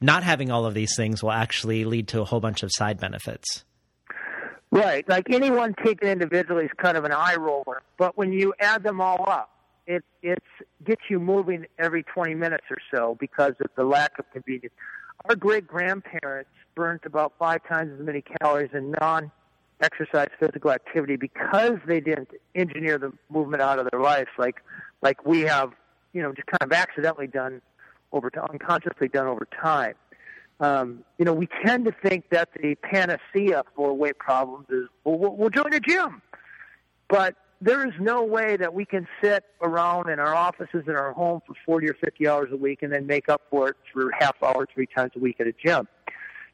not 0.00 0.22
having 0.22 0.50
all 0.50 0.66
of 0.66 0.74
these 0.74 0.96
things 0.96 1.22
will 1.22 1.32
actually 1.32 1.84
lead 1.84 2.08
to 2.08 2.20
a 2.20 2.24
whole 2.24 2.40
bunch 2.40 2.62
of 2.62 2.70
side 2.72 2.98
benefits. 2.98 3.64
Right. 4.70 5.08
Like 5.08 5.30
anyone 5.30 5.74
taken 5.84 6.08
individually 6.08 6.64
is 6.64 6.70
kind 6.76 6.96
of 6.96 7.04
an 7.04 7.12
eye 7.12 7.36
roller, 7.36 7.82
but 7.96 8.18
when 8.18 8.32
you 8.32 8.54
add 8.58 8.82
them 8.82 9.00
all 9.00 9.24
up, 9.28 9.50
it 9.86 10.02
it's 10.22 10.46
gets 10.82 11.02
you 11.08 11.20
moving 11.20 11.66
every 11.78 12.02
20 12.02 12.34
minutes 12.34 12.64
or 12.70 12.78
so 12.92 13.16
because 13.20 13.52
of 13.60 13.68
the 13.76 13.84
lack 13.84 14.18
of 14.18 14.24
convenience. 14.32 14.74
Our 15.26 15.36
great 15.36 15.66
grandparents 15.66 16.50
burnt 16.74 17.02
about 17.04 17.34
five 17.38 17.60
times 17.68 17.92
as 17.98 18.04
many 18.04 18.22
calories 18.40 18.70
in 18.74 18.94
non 19.00 19.30
exercise 19.80 20.28
physical 20.38 20.70
activity 20.70 21.16
because 21.16 21.78
they 21.86 22.00
didn't 22.00 22.30
engineer 22.54 22.98
the 22.98 23.12
movement 23.28 23.62
out 23.62 23.78
of 23.78 23.88
their 23.90 24.00
lives 24.00 24.30
like 24.38 24.62
like 25.02 25.24
we 25.26 25.40
have, 25.42 25.72
you 26.12 26.22
know, 26.22 26.32
just 26.32 26.46
kind 26.46 26.62
of 26.62 26.72
accidentally 26.72 27.26
done 27.26 27.60
over 28.12 28.30
time, 28.30 28.46
unconsciously 28.50 29.08
done 29.08 29.26
over 29.26 29.46
time. 29.62 29.94
Um, 30.60 31.04
you 31.18 31.24
know, 31.24 31.34
we 31.34 31.48
tend 31.64 31.84
to 31.84 31.92
think 32.02 32.30
that 32.30 32.48
the 32.54 32.76
panacea 32.76 33.64
for 33.74 33.92
weight 33.92 34.18
problems 34.18 34.66
is, 34.70 34.88
well, 35.02 35.18
we'll, 35.18 35.36
we'll 35.36 35.50
join 35.50 35.74
a 35.74 35.80
gym. 35.80 36.22
But 37.08 37.34
there 37.60 37.86
is 37.86 37.92
no 38.00 38.22
way 38.22 38.56
that 38.56 38.72
we 38.72 38.84
can 38.84 39.06
sit 39.22 39.44
around 39.60 40.08
in 40.08 40.18
our 40.18 40.34
offices 40.34 40.84
in 40.86 40.94
our 40.94 41.12
home 41.12 41.40
for 41.46 41.54
40 41.66 41.88
or 41.88 41.94
50 41.94 42.28
hours 42.28 42.48
a 42.52 42.56
week 42.56 42.82
and 42.82 42.92
then 42.92 43.06
make 43.06 43.28
up 43.28 43.42
for 43.50 43.68
it 43.70 43.76
for 43.92 44.10
half 44.18 44.36
hour, 44.42 44.66
three 44.72 44.86
times 44.86 45.12
a 45.16 45.18
week 45.18 45.40
at 45.40 45.46
a 45.46 45.52
gym. 45.52 45.88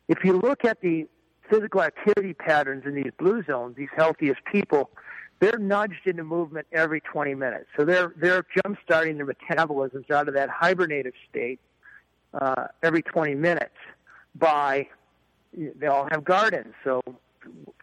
If 0.08 0.24
you 0.24 0.38
look 0.38 0.64
at 0.64 0.80
the 0.80 1.06
physical 1.50 1.82
activity 1.82 2.32
patterns 2.32 2.84
in 2.86 2.94
these 2.94 3.12
blue 3.18 3.42
zones, 3.44 3.76
these 3.76 3.88
healthiest 3.96 4.40
people, 4.50 4.90
they're 5.40 5.58
nudged 5.58 6.06
into 6.06 6.22
movement 6.22 6.66
every 6.72 7.00
20 7.00 7.34
minutes. 7.34 7.66
So 7.76 7.84
they're 7.84 8.14
they're 8.16 8.44
jump 8.62 8.78
starting 8.84 9.16
their 9.16 9.26
metabolisms 9.26 10.10
out 10.10 10.28
of 10.28 10.34
that 10.34 10.48
hibernative 10.50 11.12
state 11.28 11.58
uh, 12.34 12.66
every 12.82 13.02
20 13.02 13.34
minutes. 13.34 13.74
By 14.34 14.88
they 15.56 15.86
all 15.86 16.06
have 16.10 16.24
gardens, 16.24 16.74
so 16.84 17.02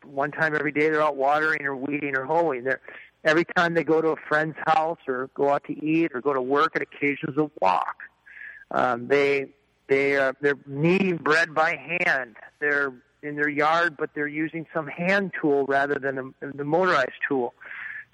one 0.04 0.32
time 0.32 0.56
every 0.56 0.72
day 0.72 0.90
they're 0.90 1.02
out 1.02 1.18
watering 1.18 1.66
or 1.66 1.76
weeding 1.76 2.16
or 2.16 2.26
hoeing. 2.26 2.64
They're 2.64 2.82
every 3.24 3.46
time 3.56 3.74
they 3.74 3.84
go 3.84 4.02
to 4.02 4.10
a 4.10 4.16
friend's 4.16 4.56
house 4.66 5.00
or 5.08 5.30
go 5.34 5.50
out 5.50 5.64
to 5.66 5.74
eat 5.74 6.12
or 6.14 6.22
go 6.22 6.34
to 6.34 6.42
work, 6.42 6.76
it 6.76 6.82
occasions 6.82 7.38
a 7.38 7.50
walk. 7.60 7.98
Um, 8.72 9.08
they 9.08 9.48
they 9.88 10.16
are 10.16 10.36
they're 10.42 10.60
kneading 10.66 11.18
bread 11.18 11.54
by 11.54 11.76
hand. 12.06 12.36
They're 12.60 12.94
in 13.24 13.36
their 13.36 13.50
yard, 13.50 13.98
but 13.98 14.12
they're 14.14 14.28
using 14.28 14.66
some 14.74 14.88
hand 14.88 15.32
tool 15.40 15.66
rather 15.66 15.96
than 15.96 16.34
a, 16.42 16.52
the 16.54 16.64
motorized 16.64 17.20
tool. 17.28 17.54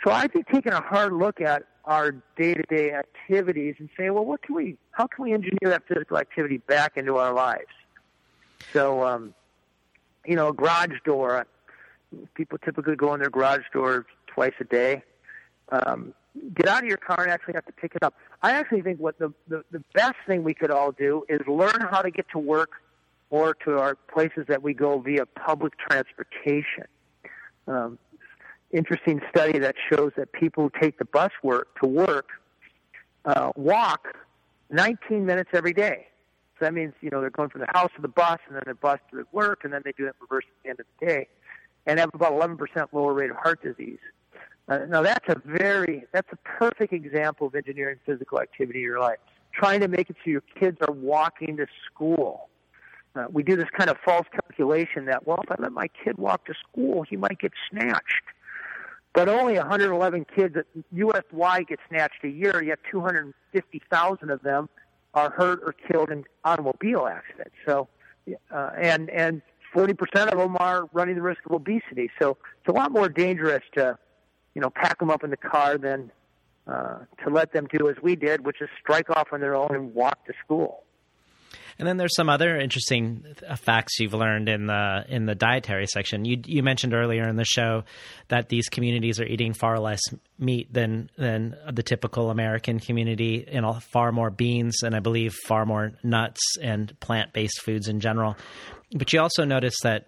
So 0.04 0.12
I 0.12 0.28
think 0.28 0.48
taking 0.48 0.74
a 0.74 0.82
hard 0.82 1.14
look 1.14 1.42
at 1.42 1.64
our 1.86 2.16
day-to-day 2.38 2.92
activities 2.92 3.76
and 3.80 3.90
saying, 3.98 4.14
well, 4.14 4.26
what 4.26 4.42
can 4.42 4.56
we, 4.56 4.78
how 4.92 5.08
can 5.08 5.24
we 5.24 5.34
engineer 5.34 5.70
that 5.70 5.84
physical 5.88 6.18
activity 6.18 6.58
back 6.58 6.98
into 6.98 7.18
our 7.18 7.34
lives? 7.34 7.72
So, 8.72 9.06
um, 9.06 9.34
you 10.26 10.36
know, 10.36 10.50
a 10.50 10.54
garage 10.54 10.98
door. 11.06 11.46
People 12.36 12.58
typically 12.60 12.96
go 12.96 13.14
in 13.14 13.20
their 13.20 13.30
garage 13.30 13.66
door 13.74 14.06
twice 14.28 14.54
a 14.60 14.64
day. 14.64 15.04
Um, 15.70 16.14
get 16.56 16.68
out 16.68 16.84
of 16.84 16.90
your 16.90 16.98
car 16.98 17.24
and 17.24 17.32
actually 17.32 17.56
have 17.56 17.66
to 17.66 17.72
pick 17.74 17.96
it 17.96 18.04
up. 18.04 18.14
I 18.42 18.52
actually 18.52 18.82
think 18.82 19.00
what 19.00 19.20
the, 19.20 19.34
the 19.48 19.64
the 19.72 19.84
best 19.94 20.16
thing 20.28 20.44
we 20.44 20.54
could 20.54 20.72
all 20.72 20.92
do 20.92 21.24
is 21.30 21.40
learn 21.48 21.82
how 21.90 22.02
to 22.02 22.12
get 22.12 22.26
to 22.32 22.40
work 22.40 22.72
or 23.34 23.56
to 23.56 23.80
our 23.80 23.96
places 23.96 24.46
that 24.48 24.62
we 24.62 24.76
go 24.76 25.00
via 25.00 25.26
public 25.26 25.74
transportation. 25.80 26.84
Um, 27.68 27.98
interesting 28.70 29.22
study 29.32 29.58
that 29.58 29.74
shows 29.90 30.12
that 30.18 30.32
people 30.34 30.66
who 30.66 30.80
take 30.80 31.00
the 31.00 31.06
bus 31.06 31.32
work 31.42 31.80
to 31.82 31.88
work 31.88 32.30
uh, 33.26 33.52
walk 33.56 34.16
19 34.70 35.26
minutes 35.26 35.50
every 35.52 35.74
day. 35.74 36.06
So 36.60 36.66
that 36.66 36.76
means 36.76 36.94
you 37.02 37.10
know 37.10 37.22
they're 37.22 37.32
going 37.32 37.50
from 37.50 37.62
the 37.62 37.72
house 37.74 37.90
to 37.96 38.04
the 38.04 38.08
bus, 38.08 38.38
and 38.46 38.56
then 38.56 38.64
the 38.68 38.76
bus 38.76 39.00
to 39.10 39.18
the 39.18 39.26
work, 39.32 39.62
and 39.64 39.74
then 39.74 39.82
they 39.84 39.94
do 39.94 40.06
it 40.06 40.10
in 40.10 40.14
reverse 40.22 40.46
at 40.48 40.64
the 40.64 40.70
end 40.70 40.80
of 40.80 40.86
the 41.00 41.06
day, 41.08 41.28
and 41.88 42.00
have 42.00 42.12
about 42.14 42.34
11% 42.34 42.60
lower 42.92 43.14
rate 43.14 43.32
of 43.32 43.38
heart 43.38 43.64
disease. 43.64 43.98
Uh, 44.68 44.80
now 44.90 45.02
that's 45.02 45.28
a 45.28 45.42
very 45.44 46.06
that's 46.12 46.32
a 46.32 46.38
perfect 46.38 46.94
example 46.94 47.48
of 47.48 47.56
engineering 47.56 47.98
physical 48.06 48.40
activity 48.40 48.80
in 48.80 48.86
your 48.86 49.00
life. 49.00 49.18
Trying 49.54 49.80
to 49.80 49.88
make 49.88 50.12
it 50.12 50.18
so 50.24 50.30
your 50.30 50.44
kids 50.60 50.78
are 50.88 50.94
walking 50.94 51.58
to 51.58 51.66
school. 51.88 52.50
Uh, 53.16 53.26
we 53.32 53.44
do 53.44 53.56
this 53.56 53.70
kind 53.78 53.90
of 53.90 53.98
false 54.04 54.26
calculation 54.32 55.06
that 55.06 55.28
well, 55.28 55.40
if 55.44 55.52
I 55.52 55.62
let 55.62 55.72
my 55.72 55.88
kid 56.04 56.18
walk 56.18 56.46
to 56.46 56.54
school, 56.68 57.04
he 57.04 57.16
might 57.16 57.40
get 57.40 57.52
snatched. 57.70 58.24
But 59.14 59.30
only 59.30 59.56
111 59.56 60.26
kids 60.36 60.58
at 60.58 60.66
U.S. 60.94 61.24
wide 61.32 61.68
get 61.68 61.80
snatched 61.88 62.24
a 62.24 62.30
year. 62.30 62.64
Yet 62.64 62.80
250,000 62.90 64.30
of 64.32 64.42
them 64.42 64.68
are 65.14 65.30
hurt 65.30 65.62
or 65.64 65.74
killed 65.74 66.10
in 66.10 66.26
automobile 66.44 67.06
accidents. 67.08 67.54
So, 67.66 67.88
uh, 68.52 68.72
and 68.76 69.12
and 69.12 69.44
40% 69.76 70.32
of 70.32 70.40
them 70.40 70.58
are 70.58 70.90
running 70.94 71.16
the 71.16 71.22
risk 71.22 71.46
of 71.46 71.52
obesity. 71.52 72.10
So 72.20 72.38
it's 72.60 72.70
a 72.70 72.72
lot 72.72 72.92
more 72.92 73.10
dangerous 73.10 73.64
to, 73.74 73.98
you 74.56 74.62
know, 74.62 74.70
pack 74.70 75.00
them 75.00 75.10
up 75.10 75.24
in 75.24 75.30
the 75.30 75.38
car 75.38 75.78
than 75.78 76.12
uh, 76.68 77.00
to 77.24 77.30
let 77.30 77.54
them 77.54 77.68
do 77.72 77.90
as 77.90 77.96
we 78.02 78.16
did, 78.16 78.46
which 78.46 78.62
is 78.62 78.70
strike 78.80 79.10
off 79.10 79.28
on 79.32 79.42
their 79.42 79.56
own 79.56 79.76
and 79.76 79.94
walk 79.94 80.26
to 80.26 80.34
school. 80.44 80.84
And 81.80 81.88
then 81.88 81.98
there's 81.98 82.16
some 82.16 82.30
other 82.30 82.58
interesting 82.58 83.26
facts 83.58 84.00
you've 84.00 84.14
learned 84.14 84.50
in 84.50 84.68
the 84.68 85.06
in 85.08 85.26
the 85.26 85.36
dietary 85.36 85.88
section. 85.88 86.26
You 86.26 86.42
you 86.46 86.64
mentioned 86.64 86.94
earlier 86.94 87.28
in 87.28 87.36
the 87.36 87.46
show 87.46 87.84
that 88.28 88.50
these 88.50 88.70
communities 88.70 89.20
are 89.20 89.26
eating 89.26 89.54
far 89.54 89.80
less 89.80 90.02
meat 90.38 90.72
than 90.72 91.10
than 91.18 91.56
the 91.72 91.84
typical 91.84 92.30
American 92.30 92.80
community, 92.80 93.46
and 93.48 93.66
far 93.84 94.12
more 94.12 94.30
beans, 94.30 94.84
and 94.84 94.96
I 94.96 95.00
believe 95.00 95.34
far 95.48 95.66
more 95.66 95.94
nuts 96.04 96.58
and 96.62 96.98
plant 97.00 97.34
based 97.34 97.62
foods 97.62 97.88
in 97.88 98.00
general. 98.00 98.38
But 98.94 99.12
you 99.14 99.20
also 99.20 99.44
notice 99.44 99.76
that 99.84 100.08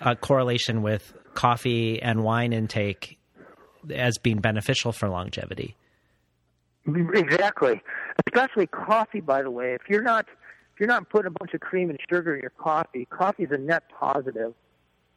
a 0.00 0.14
correlation 0.14 0.82
with 0.82 1.14
coffee 1.34 2.00
and 2.02 2.22
wine 2.22 2.52
intake 2.52 3.18
as 3.94 4.18
being 4.18 4.40
beneficial 4.40 4.92
for 4.92 5.08
longevity. 5.08 5.76
Exactly, 7.14 7.82
especially 8.26 8.66
coffee. 8.66 9.20
By 9.20 9.42
the 9.42 9.50
way, 9.50 9.74
if 9.74 9.88
you're 9.88 10.02
not 10.02 10.26
if 10.76 10.80
you're 10.80 10.88
not 10.88 11.08
putting 11.08 11.28
a 11.28 11.30
bunch 11.30 11.54
of 11.54 11.60
cream 11.60 11.88
and 11.88 11.98
sugar 12.06 12.34
in 12.34 12.42
your 12.42 12.50
coffee, 12.50 13.06
coffee 13.06 13.44
is 13.44 13.50
a 13.50 13.56
net 13.56 13.84
positive. 13.98 14.52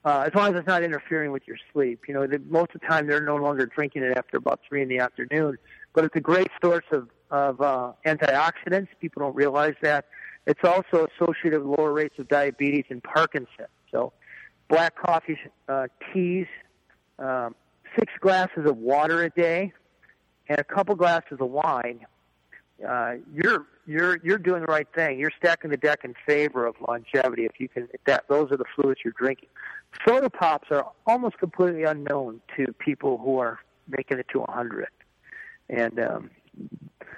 Uh, 0.06 0.24
as 0.26 0.34
long 0.34 0.54
as 0.54 0.60
it's 0.60 0.67
not 0.67 0.84
interfering 0.84 1.34
with 1.34 1.45
your 1.45 1.58
sleep. 1.74 2.04
You 2.08 2.13
know, 2.13 2.26
the, 2.26 2.39
most 2.48 2.74
of 2.74 2.80
the 2.80 2.88
time 2.88 3.08
they're 3.08 3.22
no 3.22 3.36
longer 3.36 3.65
drinking 3.65 4.04
it 4.04 4.17
after 4.17 4.38
about 4.38 4.62
three 4.65 4.82
in 4.82 4.88
the 4.88 5.00
afternoon. 5.00 5.58
But 5.93 6.06
it's 6.06 6.15
a 6.15 6.22
great 6.22 6.48
source 6.62 6.86
of 6.93 7.10
of 7.30 7.60
uh, 7.60 7.91
antioxidants. 8.06 8.88
People 9.02 9.24
don't 9.24 9.36
realize 9.36 9.76
that. 9.82 10.06
It's 10.48 10.63
also 10.63 11.08
associated 11.08 11.62
with 11.65 11.78
lower 11.78 11.91
rates 11.91 12.15
of 12.17 12.30
diabetes 12.30 12.86
and 12.88 13.04
Parkinson's. 13.04 13.67
So, 13.91 14.13
black 14.69 14.95
coffee, 14.95 15.38
uh, 15.67 15.88
teas, 16.13 16.48
um, 17.19 17.54
six 17.98 18.13
glasses 18.22 18.65
of 18.65 18.78
water 18.78 19.24
a 19.24 19.30
day, 19.30 19.74
and 20.48 20.58
a 20.58 20.63
couple 20.63 20.95
glasses 20.95 21.39
of 21.41 21.50
wine. 21.50 22.06
Uh, 22.87 23.15
you're 23.33 23.65
you're 23.85 24.19
you're 24.23 24.37
doing 24.37 24.61
the 24.61 24.67
right 24.67 24.87
thing. 24.95 25.19
You're 25.19 25.31
stacking 25.37 25.69
the 25.69 25.77
deck 25.77 26.01
in 26.03 26.13
favor 26.25 26.65
of 26.65 26.75
longevity 26.87 27.45
if 27.45 27.59
you 27.59 27.67
can. 27.67 27.87
If 27.93 28.01
that 28.05 28.25
those 28.29 28.51
are 28.51 28.57
the 28.57 28.65
fluids 28.75 29.01
you're 29.03 29.13
drinking. 29.17 29.49
Soda 30.07 30.29
pops 30.29 30.69
are 30.71 30.85
almost 31.07 31.39
completely 31.39 31.83
unknown 31.83 32.41
to 32.55 32.71
people 32.73 33.17
who 33.17 33.39
are 33.39 33.59
making 33.87 34.19
it 34.19 34.27
to 34.31 34.39
100, 34.39 34.87
and 35.69 35.99
um, 35.99 36.29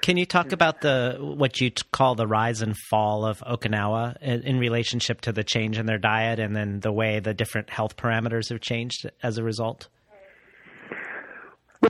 can 0.01 0.17
you 0.17 0.25
talk 0.25 0.51
about 0.51 0.81
the 0.81 1.17
what 1.19 1.61
you 1.61 1.71
call 1.91 2.15
the 2.15 2.25
rise 2.25 2.61
and 2.61 2.75
fall 2.89 3.25
of 3.25 3.39
Okinawa 3.39 4.17
in, 4.21 4.41
in, 4.43 4.59
relationship 4.59 5.21
to 5.21 5.31
the 5.31 5.43
change 5.43 5.77
in 5.77 5.85
their 5.85 5.99
diet, 5.99 6.39
and 6.39 6.55
then 6.55 6.79
the 6.79 6.91
way 6.91 7.19
the 7.19 7.33
different 7.33 7.69
health 7.69 7.97
parameters 7.97 8.49
have 8.49 8.61
changed 8.61 9.09
as 9.21 9.37
a 9.37 9.43
result? 9.43 9.89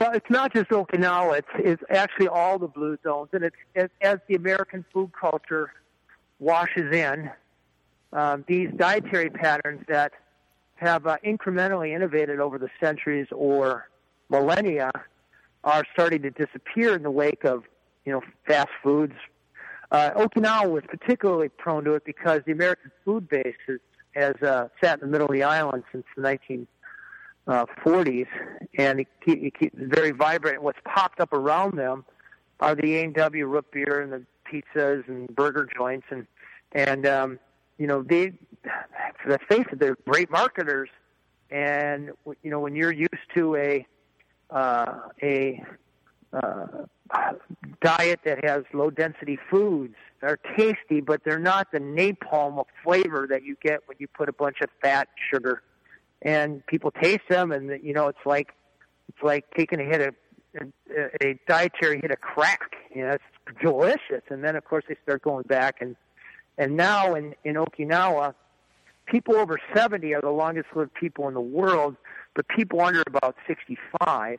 Well, 0.02 0.10
it's 0.14 0.30
not 0.30 0.52
just 0.52 0.68
Okinawa; 0.70 1.38
it's, 1.38 1.48
it's 1.54 1.82
actually 1.88 2.26
all 2.26 2.58
the 2.58 2.66
blue 2.66 2.98
zones, 3.04 3.28
and 3.32 3.44
it's 3.44 3.54
as, 3.76 3.88
as 4.00 4.18
the 4.26 4.34
American 4.34 4.84
food 4.92 5.12
culture 5.12 5.72
washes 6.40 6.92
in, 6.92 7.30
um, 8.12 8.44
these 8.48 8.68
dietary 8.76 9.30
patterns 9.30 9.80
that 9.86 10.10
have 10.74 11.06
uh, 11.06 11.18
incrementally 11.24 11.94
innovated 11.94 12.40
over 12.40 12.58
the 12.58 12.68
centuries 12.80 13.28
or 13.30 13.88
millennia 14.28 14.90
are 15.62 15.84
starting 15.92 16.22
to 16.22 16.32
disappear 16.32 16.96
in 16.96 17.04
the 17.04 17.10
wake 17.12 17.44
of 17.44 17.62
you 18.04 18.10
know, 18.10 18.22
fast 18.44 18.70
foods. 18.82 19.14
Uh, 19.92 20.10
Okinawa 20.16 20.68
was 20.68 20.82
particularly 20.88 21.48
prone 21.48 21.84
to 21.84 21.94
it 21.94 22.04
because 22.04 22.40
the 22.44 22.50
American 22.50 22.90
food 23.04 23.28
base 23.28 23.54
has, 23.68 23.78
has 24.16 24.34
uh, 24.42 24.66
sat 24.82 25.00
in 25.00 25.06
the 25.06 25.12
middle 25.12 25.28
of 25.28 25.32
the 25.32 25.44
island 25.44 25.84
since 25.92 26.04
the 26.16 26.22
1940s, 27.46 28.26
and 28.78 29.00
it, 29.00 29.08
keep, 29.24 29.42
it 29.42 29.58
keeps 29.58 29.76
very 29.78 30.10
vibrant. 30.12 30.62
What's 30.62 30.78
popped 30.84 31.20
up 31.20 31.32
around 31.32 31.76
them 31.76 32.04
are 32.60 32.74
the 32.74 32.96
A&W 32.96 33.46
root 33.46 33.66
beer 33.72 34.00
and 34.00 34.12
the 34.12 34.22
pizzas 34.50 35.06
and 35.08 35.34
burger 35.34 35.68
joints, 35.76 36.06
and 36.10 36.26
and 36.72 37.06
um, 37.06 37.38
you 37.78 37.86
know 37.86 38.02
they, 38.02 38.32
let's 39.26 39.44
face 39.48 39.66
it, 39.72 39.78
they're 39.78 39.96
great 40.06 40.30
marketers, 40.30 40.88
and 41.50 42.10
you 42.42 42.50
know 42.50 42.60
when 42.60 42.76
you're 42.76 42.92
used 42.92 43.10
to 43.34 43.56
a 43.56 43.86
uh, 44.50 44.94
a 45.22 45.62
uh, 46.32 46.66
diet 47.82 48.20
that 48.24 48.44
has 48.44 48.64
low 48.72 48.90
density 48.90 49.38
foods. 49.50 49.94
They're 50.20 50.38
tasty, 50.56 51.00
but 51.00 51.22
they're 51.24 51.38
not 51.38 51.72
the 51.72 51.80
napalm 51.80 52.58
of 52.58 52.66
flavor 52.84 53.26
that 53.28 53.42
you 53.42 53.56
get 53.60 53.80
when 53.86 53.96
you 53.98 54.06
put 54.06 54.28
a 54.28 54.32
bunch 54.32 54.60
of 54.62 54.70
fat, 54.80 55.08
sugar, 55.30 55.62
and 56.22 56.64
people 56.66 56.90
taste 56.90 57.28
them, 57.28 57.52
and 57.52 57.82
you 57.82 57.92
know 57.92 58.08
it's 58.08 58.24
like 58.24 58.54
it's 59.08 59.22
like 59.22 59.44
taking 59.56 59.80
a 59.80 59.84
hit 59.84 60.00
of 60.00 60.14
a, 60.60 61.26
a 61.26 61.38
dietary 61.48 62.00
hit 62.00 62.10
of 62.10 62.20
crack. 62.20 62.72
You 62.94 63.02
know, 63.02 63.12
it's 63.12 63.60
delicious, 63.60 64.22
and 64.28 64.42
then 64.42 64.56
of 64.56 64.64
course 64.64 64.84
they 64.88 64.96
start 65.02 65.22
going 65.22 65.44
back 65.44 65.76
and 65.80 65.96
and 66.58 66.76
now 66.76 67.14
in 67.14 67.34
in 67.44 67.54
Okinawa, 67.56 68.34
people 69.06 69.36
over 69.36 69.58
seventy 69.74 70.14
are 70.14 70.20
the 70.20 70.30
longest 70.30 70.68
lived 70.74 70.94
people 70.94 71.28
in 71.28 71.34
the 71.34 71.40
world, 71.40 71.96
but 72.34 72.46
people 72.48 72.80
under 72.80 73.02
about 73.06 73.36
sixty 73.46 73.76
five 74.00 74.38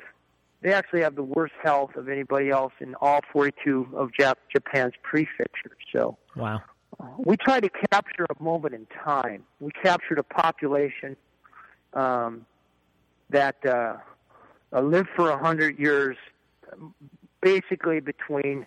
they 0.64 0.72
actually 0.72 1.02
have 1.02 1.16
the 1.16 1.24
worst 1.24 1.54
health 1.62 1.96
of 1.96 2.08
anybody 2.08 2.50
else 2.50 2.72
in 2.80 2.96
all 3.02 3.20
42 3.32 3.90
of 3.94 4.12
Jap- 4.18 4.36
Japan's 4.50 4.94
prefectures. 5.04 5.78
So, 5.92 6.18
wow. 6.36 6.62
We 7.18 7.36
try 7.36 7.60
to 7.60 7.70
capture 7.92 8.26
a 8.26 8.42
moment 8.42 8.74
in 8.74 8.88
time. 9.04 9.44
We 9.60 9.72
captured 9.72 10.20
a 10.20 10.24
population 10.24 11.18
um, 11.96 12.46
that 13.30 13.56
uh, 13.66 13.98
uh, 14.74 14.82
lived 14.82 15.10
for 15.16 15.30
a 15.30 15.34
100 15.34 15.80
years, 15.80 16.18
basically 17.42 18.00
between 18.00 18.66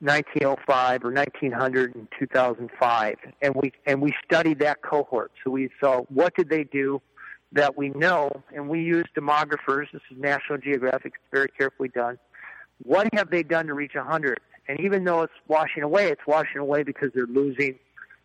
1905 0.00 1.04
or 1.04 1.12
1900 1.12 1.94
and 1.94 2.08
2005, 2.18 3.16
and 3.42 3.54
we 3.54 3.72
and 3.86 4.02
we 4.02 4.12
studied 4.24 4.58
that 4.58 4.82
cohort. 4.82 5.32
So 5.42 5.50
we 5.50 5.70
saw 5.80 6.02
what 6.08 6.34
did 6.34 6.48
they 6.48 6.64
do 6.64 7.00
that 7.52 7.76
we 7.76 7.90
know, 7.90 8.30
and 8.54 8.68
we 8.68 8.82
use 8.82 9.04
demographers. 9.16 9.86
This 9.92 10.02
is 10.10 10.18
National 10.18 10.58
Geographic. 10.58 11.12
It's 11.14 11.32
very 11.32 11.48
carefully 11.56 11.88
done. 11.88 12.18
What 12.82 13.08
have 13.14 13.30
they 13.30 13.42
done 13.44 13.66
to 13.68 13.74
reach 13.74 13.94
100? 13.94 14.40
And 14.66 14.80
even 14.80 15.04
though 15.04 15.22
it's 15.22 15.32
washing 15.46 15.82
away, 15.82 16.08
it's 16.08 16.26
washing 16.26 16.58
away 16.58 16.82
because 16.82 17.10
they're 17.14 17.26
losing 17.26 17.78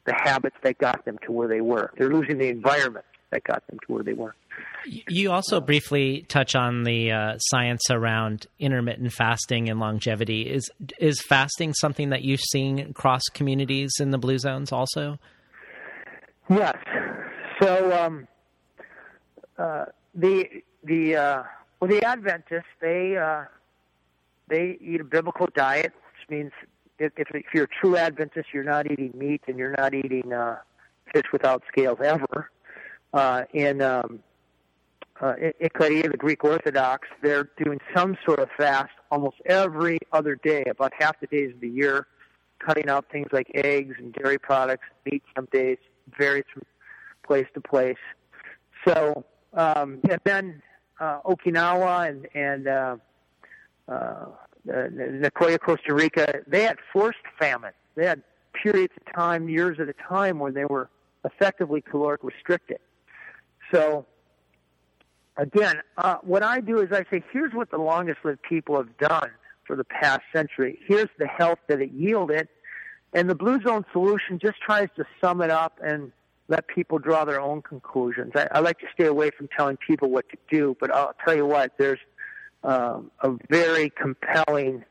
the 0.05 0.13
habits 0.13 0.55
that 0.63 0.79
got 0.79 1.05
them 1.05 1.19
to 1.25 1.31
where 1.31 1.47
they 1.47 1.61
were. 1.61 1.91
They're 1.97 2.11
losing 2.11 2.39
the 2.39 2.47
environment 2.47 3.05
that 3.31 3.43
got 3.43 3.65
them 3.67 3.79
to 3.85 3.93
where 3.93 4.03
they 4.03 4.13
were. 4.13 4.35
You 4.85 5.31
also 5.31 5.61
briefly 5.61 6.25
touch 6.27 6.55
on 6.55 6.83
the 6.83 7.11
uh, 7.11 7.37
science 7.37 7.83
around 7.89 8.47
intermittent 8.59 9.13
fasting 9.13 9.69
and 9.69 9.79
longevity. 9.79 10.49
Is 10.49 10.69
is 10.99 11.21
fasting 11.21 11.73
something 11.73 12.09
that 12.09 12.23
you've 12.23 12.41
seen 12.41 12.79
across 12.79 13.21
communities 13.33 13.91
in 13.99 14.11
the 14.11 14.17
blue 14.17 14.37
zones 14.37 14.71
also? 14.71 15.19
Yes. 16.49 16.77
So 17.61 18.05
um, 18.05 18.27
uh, 19.57 19.85
the 20.15 20.45
the 20.83 21.15
uh, 21.15 21.43
well 21.79 21.89
the 21.89 22.03
Adventists 22.03 22.63
they 22.81 23.17
uh, 23.17 23.45
they 24.47 24.77
eat 24.81 25.01
a 25.01 25.05
biblical 25.05 25.47
diet, 25.55 25.93
which 25.93 26.29
means 26.29 26.51
if, 26.99 27.13
if 27.17 27.45
you're 27.53 27.65
a 27.65 27.67
true 27.67 27.95
Adventist, 27.95 28.47
you're 28.53 28.63
not 28.63 28.91
eating 28.91 29.11
meat 29.15 29.41
and 29.47 29.57
you're 29.57 29.75
not 29.77 29.93
eating 29.93 30.33
uh, 30.33 30.57
fish 31.13 31.25
without 31.31 31.63
scales 31.71 31.99
ever. 32.03 32.49
Uh, 33.13 33.43
in 33.53 33.81
um, 33.81 34.19
uh, 35.19 35.33
the 35.39 36.15
Greek 36.17 36.43
Orthodox, 36.43 37.07
they're 37.21 37.49
doing 37.63 37.79
some 37.95 38.17
sort 38.25 38.39
of 38.39 38.49
fast 38.57 38.91
almost 39.11 39.37
every 39.45 39.97
other 40.11 40.35
day, 40.35 40.63
about 40.69 40.93
half 40.97 41.19
the 41.19 41.27
days 41.27 41.53
of 41.53 41.59
the 41.59 41.69
year, 41.69 42.07
cutting 42.59 42.89
out 42.89 43.05
things 43.11 43.27
like 43.31 43.49
eggs 43.55 43.95
and 43.97 44.13
dairy 44.13 44.37
products, 44.37 44.85
meat 45.05 45.23
some 45.35 45.47
days, 45.51 45.77
varies 46.17 46.45
from 46.53 46.63
place 47.25 47.47
to 47.53 47.61
place. 47.61 47.97
So 48.87 49.25
um, 49.53 49.99
and 50.09 50.19
then 50.23 50.61
uh, 50.99 51.19
Okinawa 51.21 52.09
and 52.09 52.27
and 52.35 52.67
uh, 52.67 52.95
uh, 53.87 54.25
Nicoya, 54.67 55.59
Costa 55.59 55.93
Rica, 55.93 56.41
they 56.47 56.63
had 56.63 56.77
forced 56.93 57.19
famine. 57.39 57.73
They 57.95 58.05
had 58.05 58.21
periods 58.53 58.93
of 58.97 59.13
time, 59.13 59.49
years 59.49 59.79
at 59.79 59.89
a 59.89 59.93
time, 59.93 60.39
when 60.39 60.53
they 60.53 60.65
were 60.65 60.89
effectively 61.25 61.81
caloric 61.81 62.23
restricted. 62.23 62.79
So, 63.71 64.05
again, 65.37 65.81
uh, 65.97 66.17
what 66.21 66.43
I 66.43 66.59
do 66.59 66.81
is 66.81 66.91
I 66.91 67.05
say, 67.09 67.23
here's 67.31 67.53
what 67.53 67.71
the 67.71 67.77
longest 67.77 68.19
lived 68.23 68.41
people 68.41 68.77
have 68.77 68.97
done 68.97 69.31
for 69.65 69.75
the 69.75 69.83
past 69.83 70.21
century. 70.33 70.79
Here's 70.87 71.09
the 71.17 71.27
health 71.27 71.59
that 71.67 71.81
it 71.81 71.91
yielded. 71.91 72.47
And 73.13 73.29
the 73.29 73.35
Blue 73.35 73.61
Zone 73.61 73.85
solution 73.91 74.39
just 74.39 74.59
tries 74.61 74.89
to 74.95 75.05
sum 75.19 75.41
it 75.41 75.49
up 75.49 75.79
and 75.83 76.11
let 76.47 76.67
people 76.67 76.97
draw 76.99 77.25
their 77.25 77.39
own 77.39 77.61
conclusions. 77.61 78.33
I, 78.35 78.47
I 78.51 78.59
like 78.59 78.79
to 78.79 78.87
stay 78.93 79.05
away 79.05 79.29
from 79.35 79.47
telling 79.55 79.77
people 79.77 80.09
what 80.09 80.27
to 80.29 80.37
do, 80.49 80.75
but 80.79 80.91
I'll 80.93 81.13
tell 81.23 81.35
you 81.35 81.45
what, 81.45 81.73
there's 81.77 81.99
um, 82.63 83.11
a 83.21 83.31
very 83.49 83.89
compelling 83.89 84.83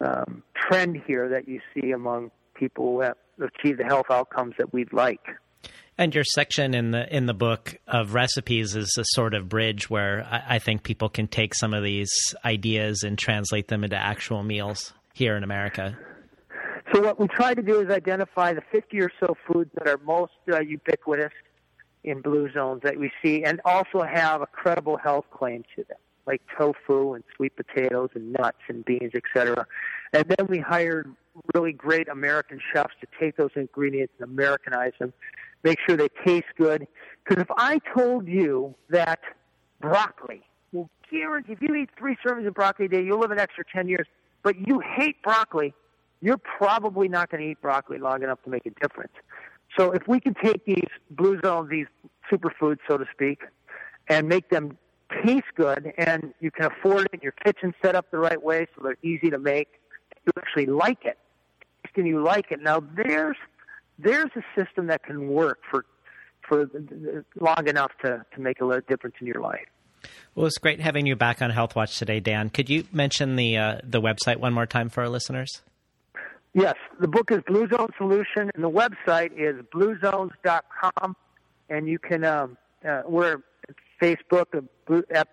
um, 0.00 0.42
trend 0.54 1.00
here 1.06 1.28
that 1.28 1.48
you 1.48 1.60
see 1.74 1.92
among 1.92 2.30
people 2.54 3.02
uh, 3.02 3.12
achieve 3.42 3.78
the 3.78 3.84
health 3.84 4.06
outcomes 4.10 4.54
that 4.58 4.72
we'd 4.72 4.92
like. 4.92 5.26
And 5.98 6.14
your 6.14 6.24
section 6.24 6.74
in 6.74 6.90
the 6.90 7.14
in 7.14 7.24
the 7.24 7.34
book 7.34 7.78
of 7.88 8.12
recipes 8.12 8.76
is 8.76 8.94
a 8.98 9.04
sort 9.14 9.32
of 9.32 9.48
bridge 9.48 9.88
where 9.88 10.26
I, 10.30 10.56
I 10.56 10.58
think 10.58 10.82
people 10.82 11.08
can 11.08 11.26
take 11.26 11.54
some 11.54 11.72
of 11.72 11.82
these 11.82 12.12
ideas 12.44 13.02
and 13.02 13.18
translate 13.18 13.68
them 13.68 13.82
into 13.82 13.96
actual 13.96 14.42
meals 14.42 14.92
here 15.14 15.36
in 15.36 15.42
America. 15.42 15.96
So 16.92 17.00
what 17.00 17.18
we 17.18 17.26
try 17.28 17.54
to 17.54 17.62
do 17.62 17.80
is 17.80 17.90
identify 17.90 18.52
the 18.52 18.62
50 18.70 19.00
or 19.00 19.10
so 19.18 19.34
foods 19.46 19.70
that 19.74 19.88
are 19.88 19.98
most 20.04 20.32
uh, 20.52 20.60
ubiquitous 20.60 21.32
in 22.04 22.20
blue 22.20 22.52
zones 22.52 22.82
that 22.84 22.98
we 22.98 23.10
see, 23.22 23.42
and 23.42 23.60
also 23.64 24.02
have 24.02 24.40
a 24.42 24.46
credible 24.46 24.96
health 24.96 25.24
claim 25.32 25.64
to 25.74 25.82
them, 25.84 25.98
like 26.26 26.40
tofu 26.56 27.14
and 27.14 27.24
sweet 27.34 27.54
potatoes 27.56 28.10
and 28.14 28.32
nuts 28.34 28.58
and 28.68 28.84
beans, 28.84 29.12
etc. 29.14 29.66
And 30.12 30.24
then 30.28 30.46
we 30.46 30.58
hired 30.58 31.12
really 31.54 31.72
great 31.72 32.08
American 32.08 32.60
chefs 32.72 32.94
to 33.00 33.06
take 33.18 33.36
those 33.36 33.50
ingredients 33.56 34.14
and 34.20 34.30
Americanize 34.30 34.92
them, 35.00 35.12
make 35.66 35.78
sure 35.86 35.96
they 35.96 36.08
taste 36.24 36.46
good. 36.56 36.86
Because 37.24 37.42
if 37.42 37.50
I 37.58 37.80
told 37.96 38.28
you 38.28 38.74
that 38.90 39.18
broccoli 39.80 40.42
will 40.72 40.88
guarantee, 41.10 41.52
if 41.54 41.60
you 41.60 41.74
eat 41.74 41.90
three 41.98 42.16
servings 42.24 42.46
of 42.46 42.54
broccoli 42.54 42.86
a 42.86 42.88
day, 42.88 43.02
you'll 43.02 43.18
live 43.18 43.32
an 43.32 43.40
extra 43.40 43.64
10 43.74 43.88
years, 43.88 44.06
but 44.44 44.54
you 44.66 44.78
hate 44.80 45.20
broccoli, 45.22 45.74
you're 46.22 46.38
probably 46.38 47.08
not 47.08 47.30
going 47.30 47.42
to 47.42 47.50
eat 47.50 47.60
broccoli 47.60 47.98
long 47.98 48.22
enough 48.22 48.40
to 48.44 48.50
make 48.50 48.64
a 48.64 48.70
difference. 48.80 49.12
So 49.76 49.90
if 49.90 50.06
we 50.06 50.20
can 50.20 50.34
take 50.34 50.64
these 50.64 50.88
blue 51.10 51.40
zones, 51.44 51.68
these 51.68 51.86
superfoods, 52.30 52.78
so 52.88 52.96
to 52.96 53.04
speak, 53.12 53.40
and 54.08 54.28
make 54.28 54.50
them 54.50 54.78
taste 55.24 55.46
good, 55.56 55.92
and 55.98 56.32
you 56.40 56.52
can 56.52 56.66
afford 56.66 57.08
it, 57.12 57.22
your 57.24 57.32
kitchen 57.32 57.74
set 57.82 57.96
up 57.96 58.10
the 58.12 58.18
right 58.18 58.40
way 58.40 58.68
so 58.74 58.82
they're 58.84 58.96
easy 59.02 59.30
to 59.30 59.38
make, 59.38 59.68
you 60.24 60.32
actually 60.38 60.66
like 60.66 61.04
it, 61.04 61.18
and 61.96 62.06
you 62.06 62.22
like 62.22 62.52
it. 62.52 62.60
Now 62.60 62.82
there's 62.94 63.36
there's 63.98 64.30
a 64.36 64.42
system 64.60 64.86
that 64.88 65.02
can 65.02 65.28
work 65.28 65.60
for 65.70 65.84
for 66.48 66.70
long 67.40 67.66
enough 67.66 67.92
to 68.02 68.24
to 68.34 68.40
make 68.40 68.60
a 68.60 68.64
little 68.64 68.82
difference 68.88 69.16
in 69.20 69.26
your 69.26 69.40
life. 69.40 69.66
Well, 70.34 70.46
it's 70.46 70.58
great 70.58 70.80
having 70.80 71.06
you 71.06 71.16
back 71.16 71.42
on 71.42 71.50
Health 71.50 71.74
Watch 71.74 71.98
today, 71.98 72.20
Dan. 72.20 72.50
Could 72.50 72.70
you 72.70 72.84
mention 72.92 73.36
the 73.36 73.56
uh, 73.56 73.78
the 73.82 74.00
website 74.00 74.36
one 74.36 74.52
more 74.52 74.66
time 74.66 74.88
for 74.88 75.02
our 75.02 75.08
listeners? 75.08 75.62
Yes, 76.54 76.76
the 77.00 77.08
book 77.08 77.30
is 77.30 77.40
Blue 77.46 77.68
Zone 77.68 77.88
Solution, 77.98 78.50
and 78.54 78.64
the 78.64 78.70
website 78.70 79.32
is 79.36 79.60
bluezones.com, 79.74 81.16
and 81.68 81.86
you 81.86 81.98
can 81.98 82.24
um, 82.24 82.56
uh, 82.86 83.02
we're 83.06 83.42
at 83.68 83.74
Facebook 84.00 84.46
at 84.54 84.64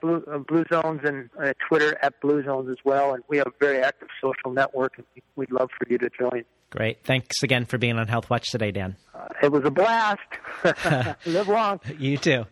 Blue, 0.02 0.22
uh, 0.30 0.40
Blue 0.40 0.66
Zones 0.72 1.02
and 1.04 1.30
uh, 1.42 1.54
Twitter 1.68 1.98
at 2.02 2.20
Blue 2.22 2.44
Zones 2.44 2.70
as 2.70 2.78
well, 2.84 3.14
and 3.14 3.24
we 3.28 3.38
have 3.38 3.48
a 3.48 3.54
very 3.60 3.82
active 3.82 4.10
social 4.22 4.52
network, 4.52 4.98
and 4.98 5.06
we'd 5.36 5.52
love 5.52 5.70
for 5.78 5.88
you 5.90 5.98
to 5.98 6.10
join. 6.10 6.44
Great. 6.74 7.04
Thanks 7.04 7.44
again 7.44 7.66
for 7.66 7.78
being 7.78 8.00
on 8.00 8.08
Health 8.08 8.32
Watch 8.32 8.50
today, 8.50 8.72
Dan. 8.72 8.96
Uh, 9.14 9.28
it 9.44 9.52
was 9.52 9.64
a 9.64 9.70
blast. 9.70 10.20
Live 11.28 11.48
long. 11.48 11.80
You 12.00 12.18
too. 12.18 12.46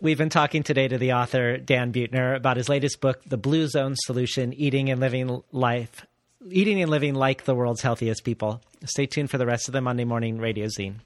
We've 0.00 0.18
been 0.18 0.28
talking 0.28 0.64
today 0.64 0.88
to 0.88 0.98
the 0.98 1.12
author, 1.12 1.56
Dan 1.56 1.92
Buettner, 1.92 2.34
about 2.34 2.56
his 2.56 2.68
latest 2.68 3.00
book, 3.00 3.22
The 3.24 3.36
Blue 3.36 3.68
Zone 3.68 3.94
Solution 3.96 4.52
Eating 4.52 4.90
and 4.90 5.00
Living 5.00 5.42
Life 5.52 6.04
eating 6.50 6.80
and 6.80 6.90
living 6.90 7.14
like 7.14 7.44
the 7.44 7.54
world's 7.54 7.82
healthiest 7.82 8.24
people. 8.24 8.60
Stay 8.84 9.06
tuned 9.06 9.30
for 9.30 9.38
the 9.38 9.46
rest 9.46 9.68
of 9.68 9.72
the 9.72 9.80
Monday 9.80 10.04
Morning 10.04 10.38
Radio 10.38 10.66
Zine. 10.66 10.96